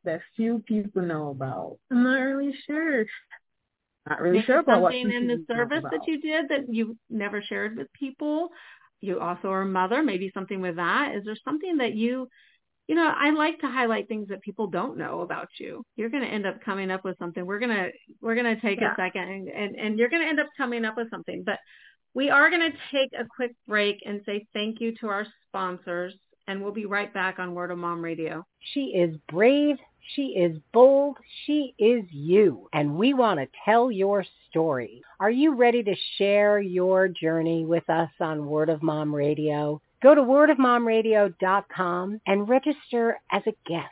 That 0.04 0.20
few 0.34 0.60
people 0.66 1.02
know 1.02 1.28
about. 1.28 1.78
I'm 1.90 2.02
not 2.02 2.18
really 2.18 2.54
sure. 2.66 3.04
Not 4.08 4.20
really 4.20 4.42
sure 4.42 4.58
about 4.58 4.82
something 4.82 5.12
in 5.12 5.28
the 5.28 5.44
service 5.46 5.84
that 5.90 6.00
you 6.08 6.20
did 6.20 6.48
that 6.48 6.72
you 6.72 6.96
never 7.08 7.42
shared 7.42 7.76
with 7.76 7.92
people. 7.92 8.48
You 9.00 9.20
also 9.20 9.48
are 9.48 9.62
a 9.62 9.66
mother. 9.66 10.02
Maybe 10.02 10.32
something 10.34 10.60
with 10.60 10.76
that. 10.76 11.14
Is 11.14 11.24
there 11.24 11.36
something 11.44 11.76
that 11.76 11.94
you, 11.94 12.28
you 12.88 12.94
know, 12.96 13.12
I 13.14 13.30
like 13.30 13.60
to 13.60 13.68
highlight 13.68 14.08
things 14.08 14.28
that 14.28 14.40
people 14.40 14.66
don't 14.66 14.96
know 14.96 15.20
about 15.20 15.48
you. 15.58 15.84
You're 15.96 16.08
going 16.08 16.24
to 16.24 16.28
end 16.28 16.46
up 16.46 16.60
coming 16.64 16.90
up 16.90 17.04
with 17.04 17.18
something. 17.18 17.44
We're 17.44 17.60
gonna 17.60 17.88
we're 18.20 18.34
gonna 18.34 18.60
take 18.60 18.80
yeah. 18.80 18.94
a 18.94 18.96
second 18.96 19.22
and, 19.22 19.48
and 19.48 19.76
and 19.76 19.98
you're 19.98 20.08
going 20.08 20.22
to 20.22 20.28
end 20.28 20.40
up 20.40 20.48
coming 20.56 20.84
up 20.84 20.96
with 20.96 21.10
something. 21.10 21.44
But 21.44 21.58
we 22.14 22.30
are 22.30 22.50
going 22.50 22.72
to 22.72 22.76
take 22.90 23.10
a 23.12 23.24
quick 23.36 23.52
break 23.68 23.98
and 24.04 24.22
say 24.26 24.46
thank 24.52 24.80
you 24.80 24.96
to 24.96 25.08
our 25.08 25.26
sponsors 25.46 26.14
and 26.50 26.60
we'll 26.60 26.72
be 26.72 26.86
right 26.86 27.14
back 27.14 27.38
on 27.38 27.54
Word 27.54 27.70
of 27.70 27.78
Mom 27.78 28.02
Radio. 28.02 28.44
She 28.74 28.86
is 28.86 29.16
brave, 29.28 29.76
she 30.16 30.22
is 30.30 30.58
bold, 30.72 31.16
she 31.46 31.74
is 31.78 32.02
you, 32.10 32.68
and 32.72 32.96
we 32.96 33.14
want 33.14 33.38
to 33.38 33.46
tell 33.64 33.92
your 33.92 34.24
story. 34.50 35.00
Are 35.20 35.30
you 35.30 35.54
ready 35.54 35.84
to 35.84 35.94
share 36.18 36.58
your 36.60 37.06
journey 37.06 37.64
with 37.64 37.88
us 37.88 38.10
on 38.18 38.46
Word 38.46 38.68
of 38.68 38.82
Mom 38.82 39.14
Radio? 39.14 39.80
Go 40.02 40.16
to 40.16 40.22
wordofmomradio.com 40.22 42.20
and 42.26 42.48
register 42.48 43.20
as 43.30 43.42
a 43.46 43.54
guest. 43.68 43.86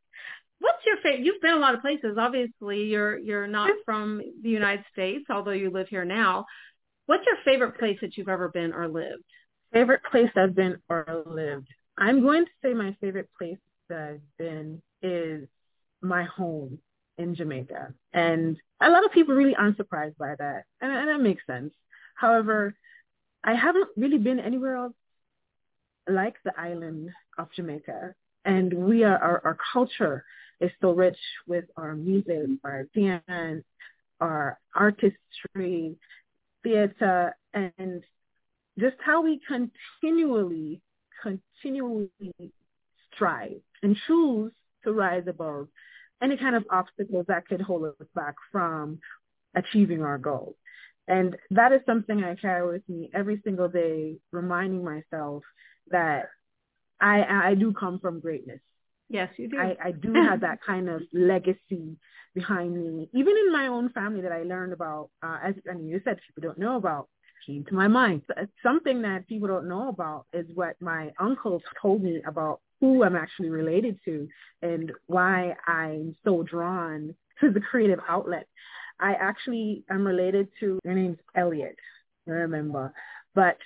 What's 0.60 0.86
your 0.86 0.98
favorite? 1.04 1.26
You've 1.26 1.42
been 1.42 1.54
a 1.54 1.60
lot 1.60 1.76
of 1.76 1.82
places. 1.82 2.18
Obviously, 2.18 2.84
you're 2.84 3.18
you're 3.18 3.48
not 3.48 3.72
from 3.84 4.22
the 4.42 4.50
United 4.50 4.86
States, 4.94 5.26
although 5.30 5.52
you 5.52 5.70
live 5.70 5.90
here 5.90 6.06
now. 6.06 6.46
What's 7.08 7.26
your 7.26 7.36
favorite 7.44 7.78
place 7.78 7.98
that 8.02 8.18
you've 8.18 8.30
ever 8.30 8.50
been 8.50 8.74
or 8.74 8.88
lived? 8.88 9.24
Favorite 9.74 10.02
place 10.10 10.30
I've 10.36 10.56
been 10.56 10.78
or 10.90 11.24
lived. 11.26 11.68
I'm 11.98 12.22
going 12.22 12.46
to 12.46 12.52
say 12.64 12.74
my 12.74 12.96
favorite 13.02 13.30
place 13.38 13.58
that 13.90 14.00
I've 14.00 14.38
been 14.38 14.82
is 15.02 15.48
my 16.02 16.24
home 16.24 16.80
in 17.18 17.36
Jamaica. 17.36 17.94
And 18.14 18.58
a 18.82 18.90
lot 18.90 19.06
of 19.06 19.12
people 19.12 19.36
really 19.36 19.56
aren't 19.56 19.78
surprised 19.78 20.18
by 20.18 20.36
that. 20.38 20.64
And, 20.82 20.92
and 20.92 21.10
that 21.10 21.22
makes 21.22 21.46
sense. 21.46 21.74
However, 22.16 22.76
I 23.44 23.54
haven't 23.54 23.90
really 23.96 24.18
been 24.18 24.40
anywhere 24.40 24.76
else 24.76 24.94
like 26.10 26.36
the 26.44 26.60
island 26.60 27.10
of 27.38 27.52
Jamaica. 27.56 28.16
And 28.44 28.74
we 28.74 29.04
are, 29.04 29.18
our, 29.18 29.42
our 29.44 29.58
culture 29.74 30.24
is 30.60 30.72
so 30.82 30.92
rich 30.92 31.18
with 31.48 31.66
our 31.78 31.96
music, 31.96 32.48
our 32.64 32.88
dance, 32.96 33.66
our 34.20 34.60
artistry, 34.74 35.96
theater, 36.64 37.36
and 37.54 38.04
just 38.80 38.96
how 39.04 39.22
we 39.24 39.40
continually, 39.48 40.82
continually 41.22 42.10
strive 43.14 43.62
and 43.84 43.98
choose 44.08 44.52
to 44.84 44.92
rise 44.92 45.24
above 45.28 45.68
any 46.22 46.38
kind 46.38 46.56
of 46.56 46.66
obstacles 46.70 47.26
that 47.28 47.48
could 47.48 47.62
hold 47.62 47.86
us 47.86 48.08
back 48.14 48.36
from 48.52 49.00
achieving 49.56 50.02
our 50.02 50.18
goals. 50.18 50.56
And 51.08 51.36
that 51.52 51.72
is 51.72 51.82
something 51.86 52.24
I 52.24 52.36
carry 52.36 52.72
with 52.72 52.88
me 52.90 53.10
every 53.14 53.42
single 53.44 53.68
day, 53.68 54.18
reminding 54.32 54.84
myself 54.84 55.44
that 55.92 56.30
I, 57.00 57.50
I 57.50 57.56
do 57.56 57.74
come 57.74 58.00
from 58.00 58.20
greatness. 58.20 58.60
Yes, 59.10 59.30
you 59.38 59.48
do. 59.48 59.60
I, 59.60 59.78
I 59.84 59.92
do 59.92 60.14
have 60.14 60.42
that 60.42 60.60
kind 60.66 60.90
of 60.90 61.04
legacy 61.14 61.98
behind 62.34 62.74
me, 62.76 63.10
even 63.14 63.38
in 63.38 63.52
my 63.54 63.68
own 63.68 63.90
family 63.90 64.22
that 64.22 64.32
I 64.32 64.44
learned 64.44 64.74
about, 64.74 65.10
uh, 65.22 65.38
as 65.44 65.54
and 65.66 65.88
you 65.88 66.02
said, 66.04 66.20
people 66.26 66.50
don't 66.50 66.58
know 66.58 66.78
about, 66.78 67.08
came 67.46 67.64
to 67.66 67.76
my 67.76 67.88
mind. 67.88 68.24
Something 68.64 69.04
that 69.04 69.28
people 69.28 69.48
don't 69.48 69.70
know 69.70 69.90
about 69.90 70.26
is 70.34 70.48
what 70.56 70.76
my 70.82 71.12
uncles 71.20 71.62
told 71.80 72.02
me 72.02 72.22
about 72.26 72.62
who 72.82 73.04
I'm 73.04 73.16
actually 73.16 73.50
related 73.50 74.00
to 74.06 74.28
and 74.64 74.92
why 75.06 75.56
I'm 75.68 76.16
so 76.24 76.42
drawn 76.44 77.14
to 77.42 77.52
the 77.52 77.62
creative 77.62 78.00
outlet. 78.10 78.48
I 79.00 79.14
actually 79.14 79.84
am 79.90 80.06
related 80.06 80.48
to, 80.60 80.80
her 80.86 80.94
name's 80.94 81.18
Elliot, 81.36 81.76
I 82.28 82.32
remember, 82.32 82.94
but 83.34 83.58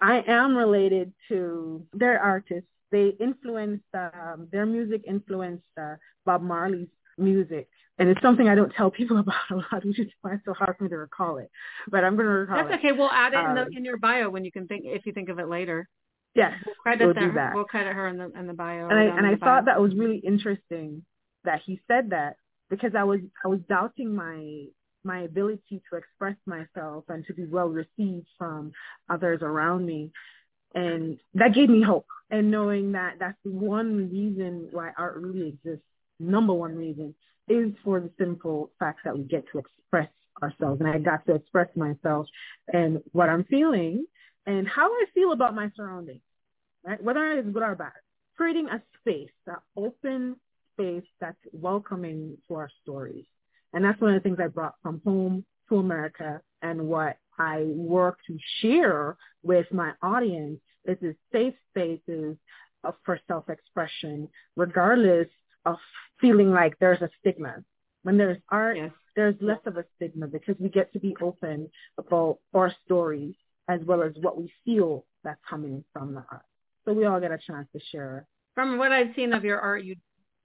I 0.00 0.22
am 0.26 0.56
related 0.56 1.12
to 1.28 1.84
their 1.92 2.20
artists. 2.20 2.68
They 2.92 3.08
influenced, 3.20 3.84
um, 3.94 4.48
their 4.52 4.66
music 4.66 5.02
influenced 5.06 5.64
uh, 5.80 5.94
Bob 6.24 6.42
Marley's 6.42 6.88
music. 7.18 7.68
And 7.98 8.08
it's 8.10 8.20
something 8.20 8.48
I 8.48 8.54
don't 8.54 8.72
tell 8.74 8.90
people 8.90 9.18
about 9.24 9.50
a 9.50 9.56
lot, 9.56 9.84
which 9.84 9.98
is 9.98 10.08
why 10.20 10.34
it's 10.34 10.44
so 10.44 10.52
hard 10.54 10.76
for 10.76 10.84
me 10.84 10.90
to 10.90 10.98
recall 10.98 11.38
it. 11.38 11.50
But 11.90 12.04
I'm 12.04 12.14
going 12.14 12.26
to 12.26 12.32
recall 12.32 12.56
That's 12.56 12.74
it. 12.74 12.78
okay. 12.78 12.92
We'll 12.92 13.10
add 13.10 13.32
it 13.32 13.38
in, 13.38 13.54
the, 13.54 13.62
Um, 13.62 13.68
in 13.76 13.84
your 13.84 13.96
bio 13.96 14.28
when 14.30 14.44
you 14.44 14.52
can 14.52 14.66
think, 14.68 14.84
if 14.84 15.06
you 15.06 15.12
think 15.12 15.28
of 15.28 15.38
it 15.38 15.48
later. 15.48 15.88
Yes, 16.34 16.52
We'll 16.66 16.74
credit 16.74 17.06
we'll 17.06 17.32
that. 17.34 17.54
We'll 17.54 17.64
credit 17.64 17.94
her 17.94 18.08
in 18.08 18.18
the 18.18 18.30
in 18.38 18.46
the 18.46 18.52
bio. 18.52 18.88
and 18.90 18.98
I 18.98 19.04
and 19.04 19.26
I 19.26 19.36
bio. 19.36 19.38
thought 19.38 19.64
that 19.64 19.80
was 19.80 19.94
really 19.94 20.18
interesting 20.18 21.02
that 21.44 21.62
he 21.64 21.80
said 21.88 22.10
that 22.10 22.36
because 22.70 22.92
I 22.96 23.04
was 23.04 23.20
I 23.44 23.48
was 23.48 23.60
doubting 23.68 24.14
my 24.14 24.66
my 25.04 25.20
ability 25.20 25.82
to 25.90 25.96
express 25.96 26.36
myself 26.46 27.04
and 27.08 27.24
to 27.26 27.34
be 27.34 27.46
well 27.46 27.68
received 27.68 28.26
from 28.38 28.72
others 29.08 29.40
around 29.42 29.86
me, 29.86 30.10
and 30.74 31.18
that 31.34 31.54
gave 31.54 31.68
me 31.68 31.82
hope. 31.82 32.06
And 32.30 32.50
knowing 32.50 32.92
that 32.92 33.14
that's 33.20 33.38
the 33.44 33.52
one 33.52 34.10
reason 34.10 34.68
why 34.72 34.90
art 34.98 35.16
really 35.16 35.48
exists, 35.48 35.84
number 36.18 36.52
one 36.52 36.76
reason 36.76 37.14
is 37.48 37.72
for 37.84 38.00
the 38.00 38.10
simple 38.18 38.72
fact 38.80 39.00
that 39.04 39.16
we 39.16 39.22
get 39.24 39.44
to 39.52 39.58
express 39.58 40.08
ourselves, 40.42 40.80
and 40.80 40.90
I 40.90 40.98
got 40.98 41.24
to 41.26 41.34
express 41.36 41.68
myself 41.76 42.26
and 42.72 43.00
what 43.12 43.28
I'm 43.28 43.44
feeling 43.44 44.06
and 44.44 44.66
how 44.66 44.90
I 44.90 45.04
feel 45.14 45.32
about 45.32 45.54
my 45.54 45.70
surroundings 45.76 46.20
right? 46.86 47.02
Whether 47.02 47.32
it's 47.32 47.48
good 47.50 47.62
or 47.62 47.74
bad, 47.74 47.92
creating 48.36 48.68
a 48.68 48.80
space, 49.00 49.30
an 49.46 49.56
open 49.76 50.36
space 50.76 51.08
that's 51.20 51.38
welcoming 51.52 52.36
to 52.48 52.54
our 52.54 52.70
stories. 52.82 53.24
And 53.72 53.84
that's 53.84 54.00
one 54.00 54.14
of 54.14 54.22
the 54.22 54.28
things 54.28 54.38
I 54.42 54.48
brought 54.48 54.74
from 54.82 55.00
home 55.04 55.44
to 55.68 55.78
America 55.78 56.40
and 56.62 56.88
what 56.88 57.16
I 57.38 57.62
work 57.64 58.18
to 58.26 58.38
share 58.60 59.16
with 59.42 59.66
my 59.72 59.92
audience 60.02 60.60
is 60.86 60.96
this 61.00 61.16
safe 61.32 61.54
spaces 61.70 62.36
for 63.04 63.18
self-expression, 63.26 64.28
regardless 64.56 65.28
of 65.64 65.76
feeling 66.20 66.52
like 66.52 66.78
there's 66.78 67.02
a 67.02 67.10
stigma. 67.20 67.56
When 68.04 68.16
there's 68.16 68.38
art, 68.50 68.76
Yes. 68.76 68.92
there's 69.16 69.34
less 69.40 69.58
of 69.66 69.76
a 69.76 69.84
stigma 69.96 70.28
because 70.28 70.54
we 70.60 70.68
get 70.68 70.92
to 70.92 71.00
be 71.00 71.16
open 71.20 71.68
about 71.98 72.38
our 72.54 72.72
stories 72.84 73.34
as 73.68 73.80
well 73.84 74.02
as 74.02 74.12
what 74.20 74.38
we 74.38 74.52
feel 74.64 75.04
that's 75.24 75.40
coming 75.48 75.84
from 75.92 76.14
the 76.14 76.24
art. 76.30 76.44
So 76.84 76.92
we 76.92 77.04
all 77.04 77.18
get 77.18 77.32
a 77.32 77.38
chance 77.38 77.68
to 77.72 77.80
share. 77.90 78.26
From 78.54 78.78
what 78.78 78.92
I've 78.92 79.14
seen 79.16 79.32
of 79.32 79.44
your 79.44 79.60
art, 79.60 79.82
you 79.82 79.96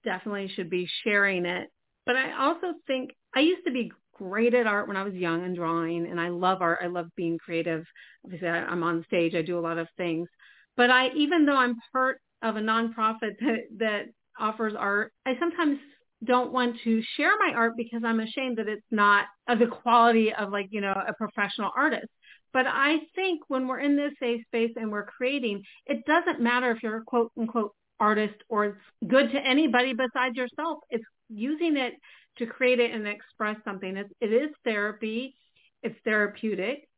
definitely 0.04 0.48
should 0.54 0.70
be 0.70 0.88
sharing 1.04 1.46
it. 1.46 1.68
But 2.06 2.16
I 2.16 2.32
also 2.38 2.74
think 2.86 3.10
I 3.34 3.40
used 3.40 3.64
to 3.66 3.72
be 3.72 3.92
great 4.16 4.54
at 4.54 4.66
art 4.66 4.88
when 4.88 4.96
I 4.96 5.02
was 5.02 5.14
young 5.14 5.44
and 5.44 5.56
drawing, 5.56 6.06
and 6.06 6.20
I 6.20 6.28
love 6.28 6.62
art. 6.62 6.80
I 6.82 6.86
love 6.86 7.08
being 7.16 7.38
creative. 7.38 7.84
Obviously, 8.24 8.48
I, 8.48 8.64
I'm 8.64 8.82
on 8.82 9.04
stage. 9.06 9.34
I 9.34 9.42
do 9.42 9.58
a 9.58 9.60
lot 9.60 9.78
of 9.78 9.88
things. 9.96 10.28
But 10.76 10.90
I, 10.90 11.10
even 11.16 11.46
though 11.46 11.56
I'm 11.56 11.76
part 11.92 12.18
of 12.42 12.56
a 12.56 12.60
nonprofit 12.60 13.36
that, 13.40 13.60
that 13.78 14.06
offers 14.38 14.74
art, 14.76 15.12
I 15.26 15.38
sometimes 15.38 15.78
don't 16.24 16.52
want 16.52 16.76
to 16.84 17.02
share 17.16 17.32
my 17.38 17.52
art 17.54 17.74
because 17.76 18.02
I'm 18.04 18.20
ashamed 18.20 18.58
that 18.58 18.68
it's 18.68 18.86
not 18.90 19.26
of 19.48 19.58
the 19.58 19.66
quality 19.66 20.32
of 20.32 20.50
like, 20.50 20.68
you 20.70 20.80
know, 20.80 20.92
a 20.92 21.12
professional 21.14 21.70
artist. 21.76 22.06
But 22.52 22.66
I 22.66 22.98
think 23.14 23.40
when 23.48 23.66
we're 23.66 23.80
in 23.80 23.96
this 23.96 24.12
safe 24.20 24.44
space 24.46 24.72
and 24.76 24.92
we're 24.92 25.06
creating, 25.06 25.62
it 25.86 26.04
doesn't 26.06 26.40
matter 26.40 26.70
if 26.70 26.82
you're 26.82 27.02
quote 27.06 27.32
unquote 27.38 27.72
artist 28.02 28.38
or 28.48 28.64
it's 28.66 28.84
good 29.14 29.30
to 29.32 29.38
anybody 29.54 29.92
besides 29.94 30.36
yourself. 30.36 30.78
It's 30.90 31.04
using 31.28 31.76
it 31.76 31.94
to 32.38 32.46
create 32.46 32.80
it 32.80 32.90
and 32.92 33.06
express 33.06 33.56
something. 33.64 33.96
It's, 33.96 34.12
it 34.20 34.32
is 34.32 34.50
therapy. 34.64 35.34
It's 35.82 35.98
therapeutic. 36.04 36.88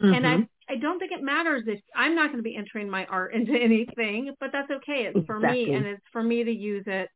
And 0.00 0.26
I, 0.26 0.36
Mhm. 0.36 0.48
I 0.70 0.76
don't 0.76 0.98
think 0.98 1.12
it 1.12 1.22
matters 1.22 1.64
if 1.66 1.80
I'm 1.94 2.14
not 2.14 2.26
going 2.26 2.38
to 2.38 2.50
be 2.50 2.56
entering 2.56 2.88
my 2.90 3.04
art 3.06 3.34
into 3.38 3.54
anything, 3.68 4.34
but 4.40 4.50
that's 4.52 4.70
okay. 4.70 5.00
It's 5.06 5.26
for 5.26 5.36
Exactly. 5.36 5.66
me 5.66 5.72
and 5.76 5.86
it's 5.86 6.06
for 6.12 6.22
me 6.22 6.44
to 6.44 6.52
use 6.52 6.84
it 6.86 7.08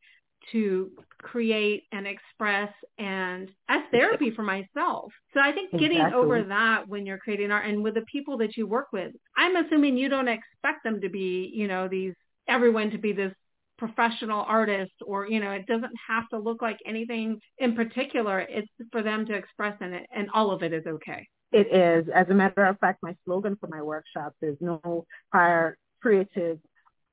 to 0.52 0.90
create 1.18 1.84
and 1.92 2.06
express 2.06 2.72
and 2.98 3.48
as 3.68 3.82
therapy 3.92 4.30
for 4.32 4.42
myself. 4.42 5.12
So 5.34 5.40
I 5.40 5.52
think 5.52 5.70
getting 5.78 5.98
Exactly. 5.98 6.18
over 6.20 6.42
that 6.44 6.88
when 6.88 7.06
you're 7.06 7.18
creating 7.18 7.52
art 7.52 7.66
and 7.66 7.82
with 7.84 7.94
the 7.94 8.04
people 8.10 8.36
that 8.38 8.56
you 8.56 8.66
work 8.66 8.88
with, 8.92 9.12
I'm 9.36 9.54
assuming 9.56 9.96
you 9.96 10.08
don't 10.08 10.28
expect 10.28 10.82
them 10.84 11.00
to 11.00 11.08
be, 11.08 11.50
you 11.54 11.68
know, 11.68 11.86
these, 11.88 12.14
everyone 12.48 12.90
to 12.90 12.98
be 12.98 13.12
this 13.12 13.32
professional 13.78 14.42
artist 14.42 14.92
or, 15.04 15.26
you 15.26 15.40
know, 15.40 15.50
it 15.50 15.66
doesn't 15.66 15.92
have 16.08 16.28
to 16.28 16.38
look 16.38 16.62
like 16.62 16.78
anything 16.86 17.40
in 17.58 17.74
particular. 17.74 18.40
It's 18.40 18.68
for 18.92 19.02
them 19.02 19.26
to 19.26 19.34
express 19.34 19.76
in 19.80 19.92
it 19.92 20.06
and 20.14 20.28
all 20.32 20.50
of 20.50 20.62
it 20.62 20.72
is 20.72 20.86
okay. 20.86 21.28
It 21.52 21.66
is. 21.72 22.08
As 22.14 22.28
a 22.30 22.34
matter 22.34 22.64
of 22.64 22.78
fact, 22.78 23.02
my 23.02 23.14
slogan 23.24 23.56
for 23.60 23.68
my 23.68 23.82
workshops 23.82 24.36
is 24.40 24.56
no 24.60 25.04
prior 25.30 25.76
creative 26.00 26.58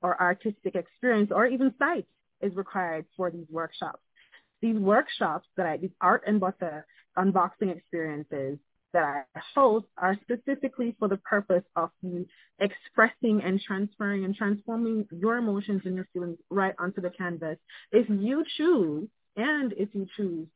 or 0.02 0.20
artistic 0.22 0.76
experience 0.76 1.32
or 1.34 1.46
even 1.46 1.74
sight 1.80 2.06
is 2.42 2.56
required 2.56 3.06
for 3.18 3.30
these 3.32 3.48
workshops. 3.50 4.00
These 4.62 4.78
workshops 4.78 5.48
that 5.58 5.66
I, 5.66 5.78
these 5.78 5.92
art 6.00 6.24
and 6.28 6.40
butta 6.40 6.84
unboxing 7.18 7.76
experiences 7.76 8.60
that 8.94 9.26
I 9.36 9.40
host 9.54 9.86
are 9.98 10.18
specifically 10.22 10.96
for 11.00 11.08
the 11.08 11.18
purpose 11.18 11.64
of 11.76 11.90
you 12.02 12.26
expressing 12.60 13.42
and 13.44 13.62
transferring 13.62 14.26
and 14.26 14.36
transforming 14.36 15.08
your 15.12 15.38
emotions 15.38 15.82
and 15.86 15.96
your 15.96 16.08
feelings 16.14 16.38
right 16.50 16.76
onto 16.80 17.02
the 17.02 17.12
canvas. 17.12 17.58
If 17.92 18.08
you 18.10 18.44
choose, 18.58 19.08
and 19.36 19.74
if 19.74 19.90
you 19.94 20.08
choose 20.18 20.48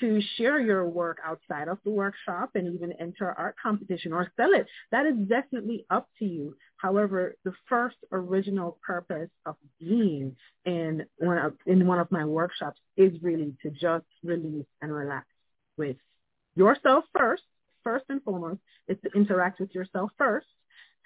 to 0.00 0.20
share 0.36 0.58
your 0.58 0.88
work 0.88 1.18
outside 1.24 1.68
of 1.68 1.78
the 1.84 1.90
workshop 1.90 2.50
and 2.54 2.74
even 2.74 2.92
enter 2.92 3.30
art 3.30 3.54
competition 3.62 4.12
or 4.12 4.32
sell 4.36 4.52
it, 4.54 4.66
that 4.90 5.06
is 5.06 5.14
definitely 5.28 5.84
up 5.90 6.08
to 6.18 6.24
you. 6.24 6.56
However, 6.78 7.36
the 7.44 7.52
first 7.68 7.96
original 8.10 8.78
purpose 8.84 9.28
of 9.44 9.56
being 9.78 10.34
in 10.64 11.04
one 11.18 11.38
of, 11.38 11.54
in 11.66 11.86
one 11.86 11.98
of 11.98 12.10
my 12.10 12.24
workshops 12.24 12.80
is 12.96 13.12
really 13.22 13.54
to 13.62 13.70
just 13.70 14.06
release 14.24 14.66
and 14.80 14.92
relax 14.92 15.26
with 15.76 15.96
yourself 16.56 17.04
first, 17.16 17.42
first 17.82 18.04
and 18.08 18.22
foremost, 18.22 18.60
is 18.88 18.98
to 19.04 19.10
interact 19.14 19.60
with 19.60 19.74
yourself 19.74 20.10
first 20.18 20.46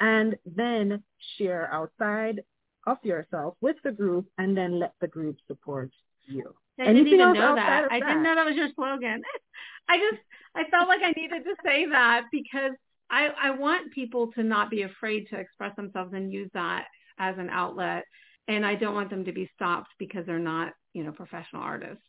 and 0.01 0.37
then 0.45 1.03
share 1.39 1.73
outside 1.73 2.43
of 2.87 2.99
yourself 3.03 3.55
with 3.61 3.77
the 3.83 3.93
group 3.93 4.27
and 4.39 4.57
then 4.57 4.79
let 4.79 4.93
the 5.01 5.09
group 5.09 5.37
support 5.47 5.91
you. 6.27 6.55
I 6.79 6.85
Anything 6.85 7.05
didn't 7.05 7.21
even 7.21 7.33
know 7.35 7.55
that. 7.57 7.89
I 7.91 8.01
didn't 8.01 8.23
know 8.23 8.35
that 8.35 8.47
was 8.47 8.57
your 8.57 8.69
slogan. 8.75 9.23
I 9.89 9.99
just 9.99 10.23
I 10.55 10.65
felt 10.71 10.89
like 10.89 11.01
I 11.03 11.13
needed 11.13 11.45
to 11.45 11.55
say 11.65 11.87
that 11.87 12.25
because 12.31 12.73
I 13.11 13.29
I 13.41 13.51
want 13.51 13.93
people 13.93 14.33
to 14.33 14.43
not 14.43 14.71
be 14.71 14.83
afraid 14.83 15.29
to 15.31 15.39
express 15.39 15.75
themselves 15.77 16.13
and 16.13 16.33
use 16.33 16.51
that 16.55 16.87
as 17.19 17.37
an 17.39 17.49
outlet. 17.51 18.05
And 18.49 18.65
I 18.65 18.75
don't 18.75 18.95
want 18.95 19.11
them 19.11 19.25
to 19.25 19.33
be 19.33 19.51
stopped 19.55 19.91
because 19.99 20.27
they're 20.27 20.39
not, 20.39 20.73
you 20.93 21.03
know, 21.03 21.13
professional 21.13 21.63
artists. 21.63 22.05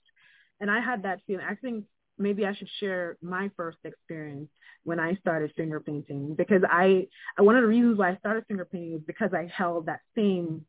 And 0.59 0.69
I 0.69 0.79
had 0.79 1.03
that 1.03 1.19
feeling. 1.25 1.45
I 1.47 1.55
think 1.55 1.85
maybe 2.17 2.45
I 2.45 2.53
should 2.55 2.69
share 2.79 3.17
my 3.21 3.49
first 3.55 3.77
experience 3.83 4.49
when 4.83 4.99
I 4.99 5.15
started 5.15 5.51
finger 5.55 5.79
painting 5.79 6.35
because 6.35 6.61
I, 6.69 7.07
one 7.37 7.55
of 7.55 7.61
the 7.61 7.67
reasons 7.67 7.97
why 7.97 8.11
I 8.11 8.17
started 8.17 8.45
finger 8.47 8.65
painting 8.65 8.93
is 8.95 9.01
because 9.05 9.33
I 9.33 9.51
held 9.55 9.87
that 9.87 9.99
same 10.15 10.65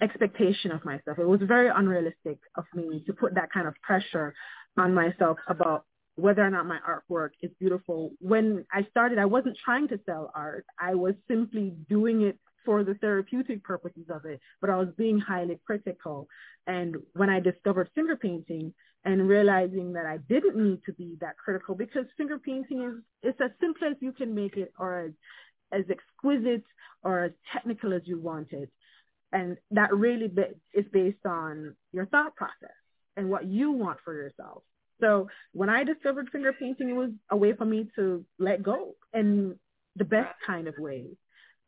expectation 0.00 0.70
of 0.70 0.84
myself. 0.84 1.18
It 1.18 1.26
was 1.26 1.40
very 1.42 1.68
unrealistic 1.74 2.38
of 2.56 2.64
me 2.74 3.02
to 3.06 3.12
put 3.12 3.34
that 3.34 3.52
kind 3.52 3.66
of 3.66 3.74
pressure 3.82 4.34
on 4.76 4.94
myself 4.94 5.38
about 5.48 5.84
whether 6.14 6.44
or 6.44 6.50
not 6.50 6.66
my 6.66 6.78
artwork 6.88 7.30
is 7.42 7.50
beautiful. 7.60 8.10
When 8.20 8.64
I 8.72 8.86
started, 8.90 9.18
I 9.18 9.24
wasn't 9.24 9.56
trying 9.64 9.88
to 9.88 10.00
sell 10.04 10.32
art. 10.34 10.66
I 10.80 10.94
was 10.94 11.14
simply 11.28 11.74
doing 11.88 12.22
it 12.22 12.38
for 12.64 12.84
the 12.84 12.94
therapeutic 12.94 13.62
purposes 13.62 14.04
of 14.10 14.24
it, 14.24 14.40
but 14.60 14.68
I 14.68 14.76
was 14.76 14.88
being 14.96 15.18
highly 15.18 15.58
critical. 15.64 16.28
And 16.66 16.96
when 17.14 17.30
I 17.30 17.40
discovered 17.40 17.88
finger 17.94 18.16
painting 18.16 18.74
and 19.04 19.28
realizing 19.28 19.92
that 19.92 20.06
I 20.06 20.18
didn't 20.28 20.56
need 20.56 20.80
to 20.86 20.92
be 20.92 21.16
that 21.20 21.36
critical 21.36 21.74
because 21.74 22.04
finger 22.16 22.38
painting 22.38 22.82
is 22.82 23.02
it's 23.22 23.40
as 23.40 23.50
simple 23.60 23.88
as 23.88 23.96
you 24.00 24.12
can 24.12 24.34
make 24.34 24.56
it 24.56 24.72
or 24.78 25.00
as, 25.00 25.12
as 25.72 25.84
exquisite 25.90 26.64
or 27.02 27.24
as 27.24 27.32
technical 27.52 27.92
as 27.92 28.02
you 28.04 28.18
want 28.20 28.52
it. 28.52 28.70
And 29.32 29.56
that 29.70 29.94
really 29.94 30.32
is 30.72 30.86
based 30.92 31.24
on 31.26 31.76
your 31.92 32.06
thought 32.06 32.34
process 32.34 32.76
and 33.16 33.28
what 33.30 33.46
you 33.46 33.72
want 33.72 33.98
for 34.04 34.14
yourself. 34.14 34.62
So 35.00 35.28
when 35.52 35.68
I 35.68 35.84
discovered 35.84 36.28
finger 36.30 36.52
painting, 36.52 36.88
it 36.88 36.94
was 36.94 37.10
a 37.30 37.36
way 37.36 37.52
for 37.52 37.64
me 37.64 37.88
to 37.96 38.24
let 38.38 38.62
go 38.62 38.94
in 39.14 39.56
the 39.96 40.04
best 40.04 40.34
kind 40.44 40.66
of 40.66 40.74
way. 40.78 41.06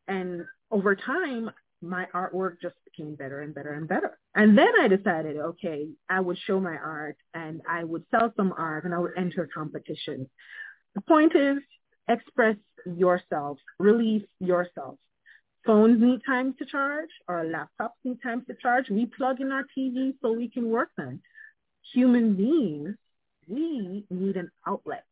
And 0.08 0.44
over 0.70 0.96
time, 0.96 1.50
my 1.82 2.06
artwork 2.14 2.60
just 2.60 2.74
became 2.84 3.14
better 3.14 3.40
and 3.40 3.54
better 3.54 3.72
and 3.72 3.88
better. 3.88 4.18
And 4.34 4.56
then 4.56 4.72
I 4.80 4.88
decided, 4.88 5.36
okay, 5.36 5.88
I 6.08 6.20
would 6.20 6.38
show 6.46 6.60
my 6.60 6.76
art 6.76 7.16
and 7.34 7.62
I 7.68 7.84
would 7.84 8.04
sell 8.10 8.32
some 8.36 8.52
art 8.56 8.84
and 8.84 8.94
I 8.94 8.98
would 8.98 9.12
enter 9.16 9.48
competition. 9.52 10.28
The 10.94 11.00
point 11.02 11.34
is 11.34 11.58
express 12.08 12.56
yourself, 12.84 13.58
release 13.78 14.26
yourself. 14.40 14.98
Phones 15.64 16.00
need 16.00 16.20
time 16.26 16.54
to 16.58 16.64
charge 16.64 17.10
or 17.28 17.44
laptops 17.44 17.92
need 18.04 18.18
time 18.22 18.44
to 18.46 18.54
charge. 18.60 18.88
We 18.90 19.06
plug 19.06 19.40
in 19.40 19.52
our 19.52 19.64
TV 19.76 20.14
so 20.22 20.32
we 20.32 20.48
can 20.48 20.70
work 20.70 20.88
them. 20.96 21.22
Human 21.92 22.34
beings, 22.34 22.96
we 23.46 24.04
need 24.10 24.36
an 24.36 24.50
outlet. 24.66 25.04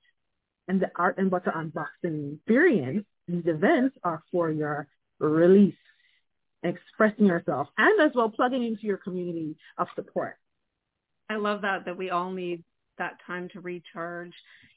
And 0.66 0.80
the 0.80 0.90
Art 0.96 1.18
and 1.18 1.30
Butta 1.30 1.54
unboxing 1.54 2.36
experience, 2.36 3.06
these 3.26 3.46
events 3.46 3.96
are 4.04 4.22
for 4.30 4.50
your 4.50 4.86
release, 5.18 5.74
expressing 6.62 7.26
yourself, 7.26 7.68
and 7.76 8.00
as 8.00 8.12
well 8.14 8.30
plugging 8.30 8.64
into 8.64 8.82
your 8.82 8.98
community 8.98 9.56
of 9.76 9.88
support. 9.94 10.36
I 11.30 11.36
love 11.36 11.62
that, 11.62 11.84
that 11.84 11.96
we 11.96 12.10
all 12.10 12.30
need 12.30 12.64
that 12.98 13.18
time 13.26 13.48
to 13.52 13.60
recharge. 13.60 14.32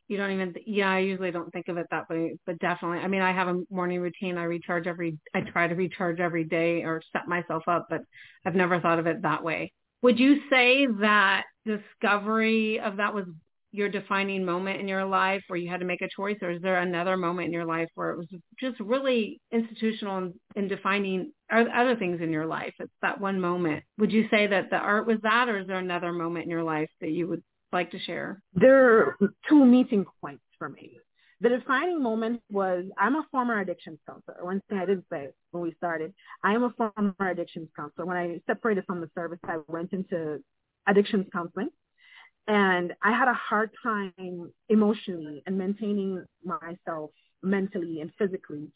You 0.07 0.17
don't 0.17 0.31
even 0.31 0.53
yeah 0.65 0.91
i 0.91 0.99
usually 0.99 1.31
don't 1.31 1.53
think 1.53 1.69
of 1.69 1.77
it 1.77 1.87
that 1.89 2.09
way 2.09 2.37
but 2.45 2.59
definitely 2.59 2.97
i 2.99 3.07
mean 3.07 3.21
i 3.21 3.31
have 3.31 3.47
a 3.47 3.61
morning 3.69 4.01
routine. 4.01 4.37
I 4.37 4.43
recharge 4.43 4.85
every 4.85 5.17
i 5.33 5.39
try 5.39 5.67
to 5.67 5.73
recharge 5.73 6.19
every 6.19 6.43
day 6.43 6.83
or 6.83 7.01
set 7.13 7.29
myself 7.29 7.63
up 7.67 7.87
but 7.89 8.01
i've 8.45 8.53
never 8.53 8.81
thought 8.81 8.99
of 8.99 9.07
it 9.07 9.21
that 9.21 9.41
way. 9.41 9.71
Would 10.01 10.19
you 10.19 10.41
say 10.49 10.85
that 10.99 11.45
discovery 11.65 12.81
of 12.81 12.97
that 12.97 13.13
was 13.13 13.25
your 13.71 13.89
defining 13.89 14.43
moment 14.43 14.79
in 14.79 14.87
your 14.87 15.05
life 15.05 15.41
where 15.47 15.57
you 15.57 15.69
had 15.69 15.79
to 15.79 15.85
make 15.85 16.01
a 16.01 16.09
choice 16.15 16.37
or 16.41 16.51
is 16.51 16.61
there 16.61 16.81
another 16.81 17.15
moment 17.15 17.47
in 17.47 17.53
your 17.53 17.65
life 17.65 17.87
where 17.95 18.11
it 18.11 18.17
was 18.17 18.27
just 18.59 18.79
really 18.79 19.39
institutional 19.51 20.17
in, 20.17 20.33
in 20.55 20.67
defining 20.67 21.31
other 21.51 21.95
things 21.95 22.21
in 22.21 22.31
your 22.31 22.45
life 22.45 22.73
it's 22.79 22.91
that 23.01 23.19
one 23.19 23.39
moment 23.39 23.83
would 23.97 24.11
you 24.11 24.27
say 24.29 24.47
that 24.47 24.69
the 24.69 24.75
art 24.75 25.07
was 25.07 25.17
that 25.23 25.47
or 25.47 25.59
is 25.59 25.67
there 25.67 25.79
another 25.79 26.11
moment 26.11 26.43
in 26.43 26.51
your 26.51 26.63
life 26.63 26.89
that 26.99 27.11
you 27.11 27.27
would 27.27 27.41
like 27.71 27.91
to 27.91 27.99
share? 27.99 28.41
There 28.53 28.97
are 28.97 29.17
two 29.47 29.65
meeting 29.65 30.05
points 30.21 30.43
for 30.57 30.69
me. 30.69 30.97
The 31.41 31.49
defining 31.49 32.01
moment 32.03 32.41
was 32.51 32.85
I'm 32.97 33.15
a 33.15 33.25
former 33.31 33.59
addictions 33.59 33.97
counselor. 34.07 34.45
One 34.45 34.61
thing 34.69 34.77
I 34.77 34.85
didn't 34.85 35.05
say 35.11 35.29
when 35.51 35.63
we 35.63 35.73
started, 35.73 36.13
I 36.43 36.53
am 36.53 36.63
a 36.63 36.69
former 36.71 37.15
addictions 37.19 37.69
counselor. 37.75 38.05
When 38.05 38.17
I 38.17 38.39
separated 38.45 38.85
from 38.85 39.01
the 39.01 39.09
service, 39.15 39.39
I 39.45 39.57
went 39.67 39.91
into 39.91 40.39
addictions 40.87 41.25
counseling. 41.33 41.69
And 42.47 42.93
I 43.01 43.11
had 43.11 43.27
a 43.27 43.33
hard 43.33 43.71
time 43.83 44.51
emotionally 44.69 45.43
and 45.45 45.57
maintaining 45.57 46.25
myself 46.43 47.11
mentally 47.43 48.01
and 48.01 48.11
physically. 48.17 48.71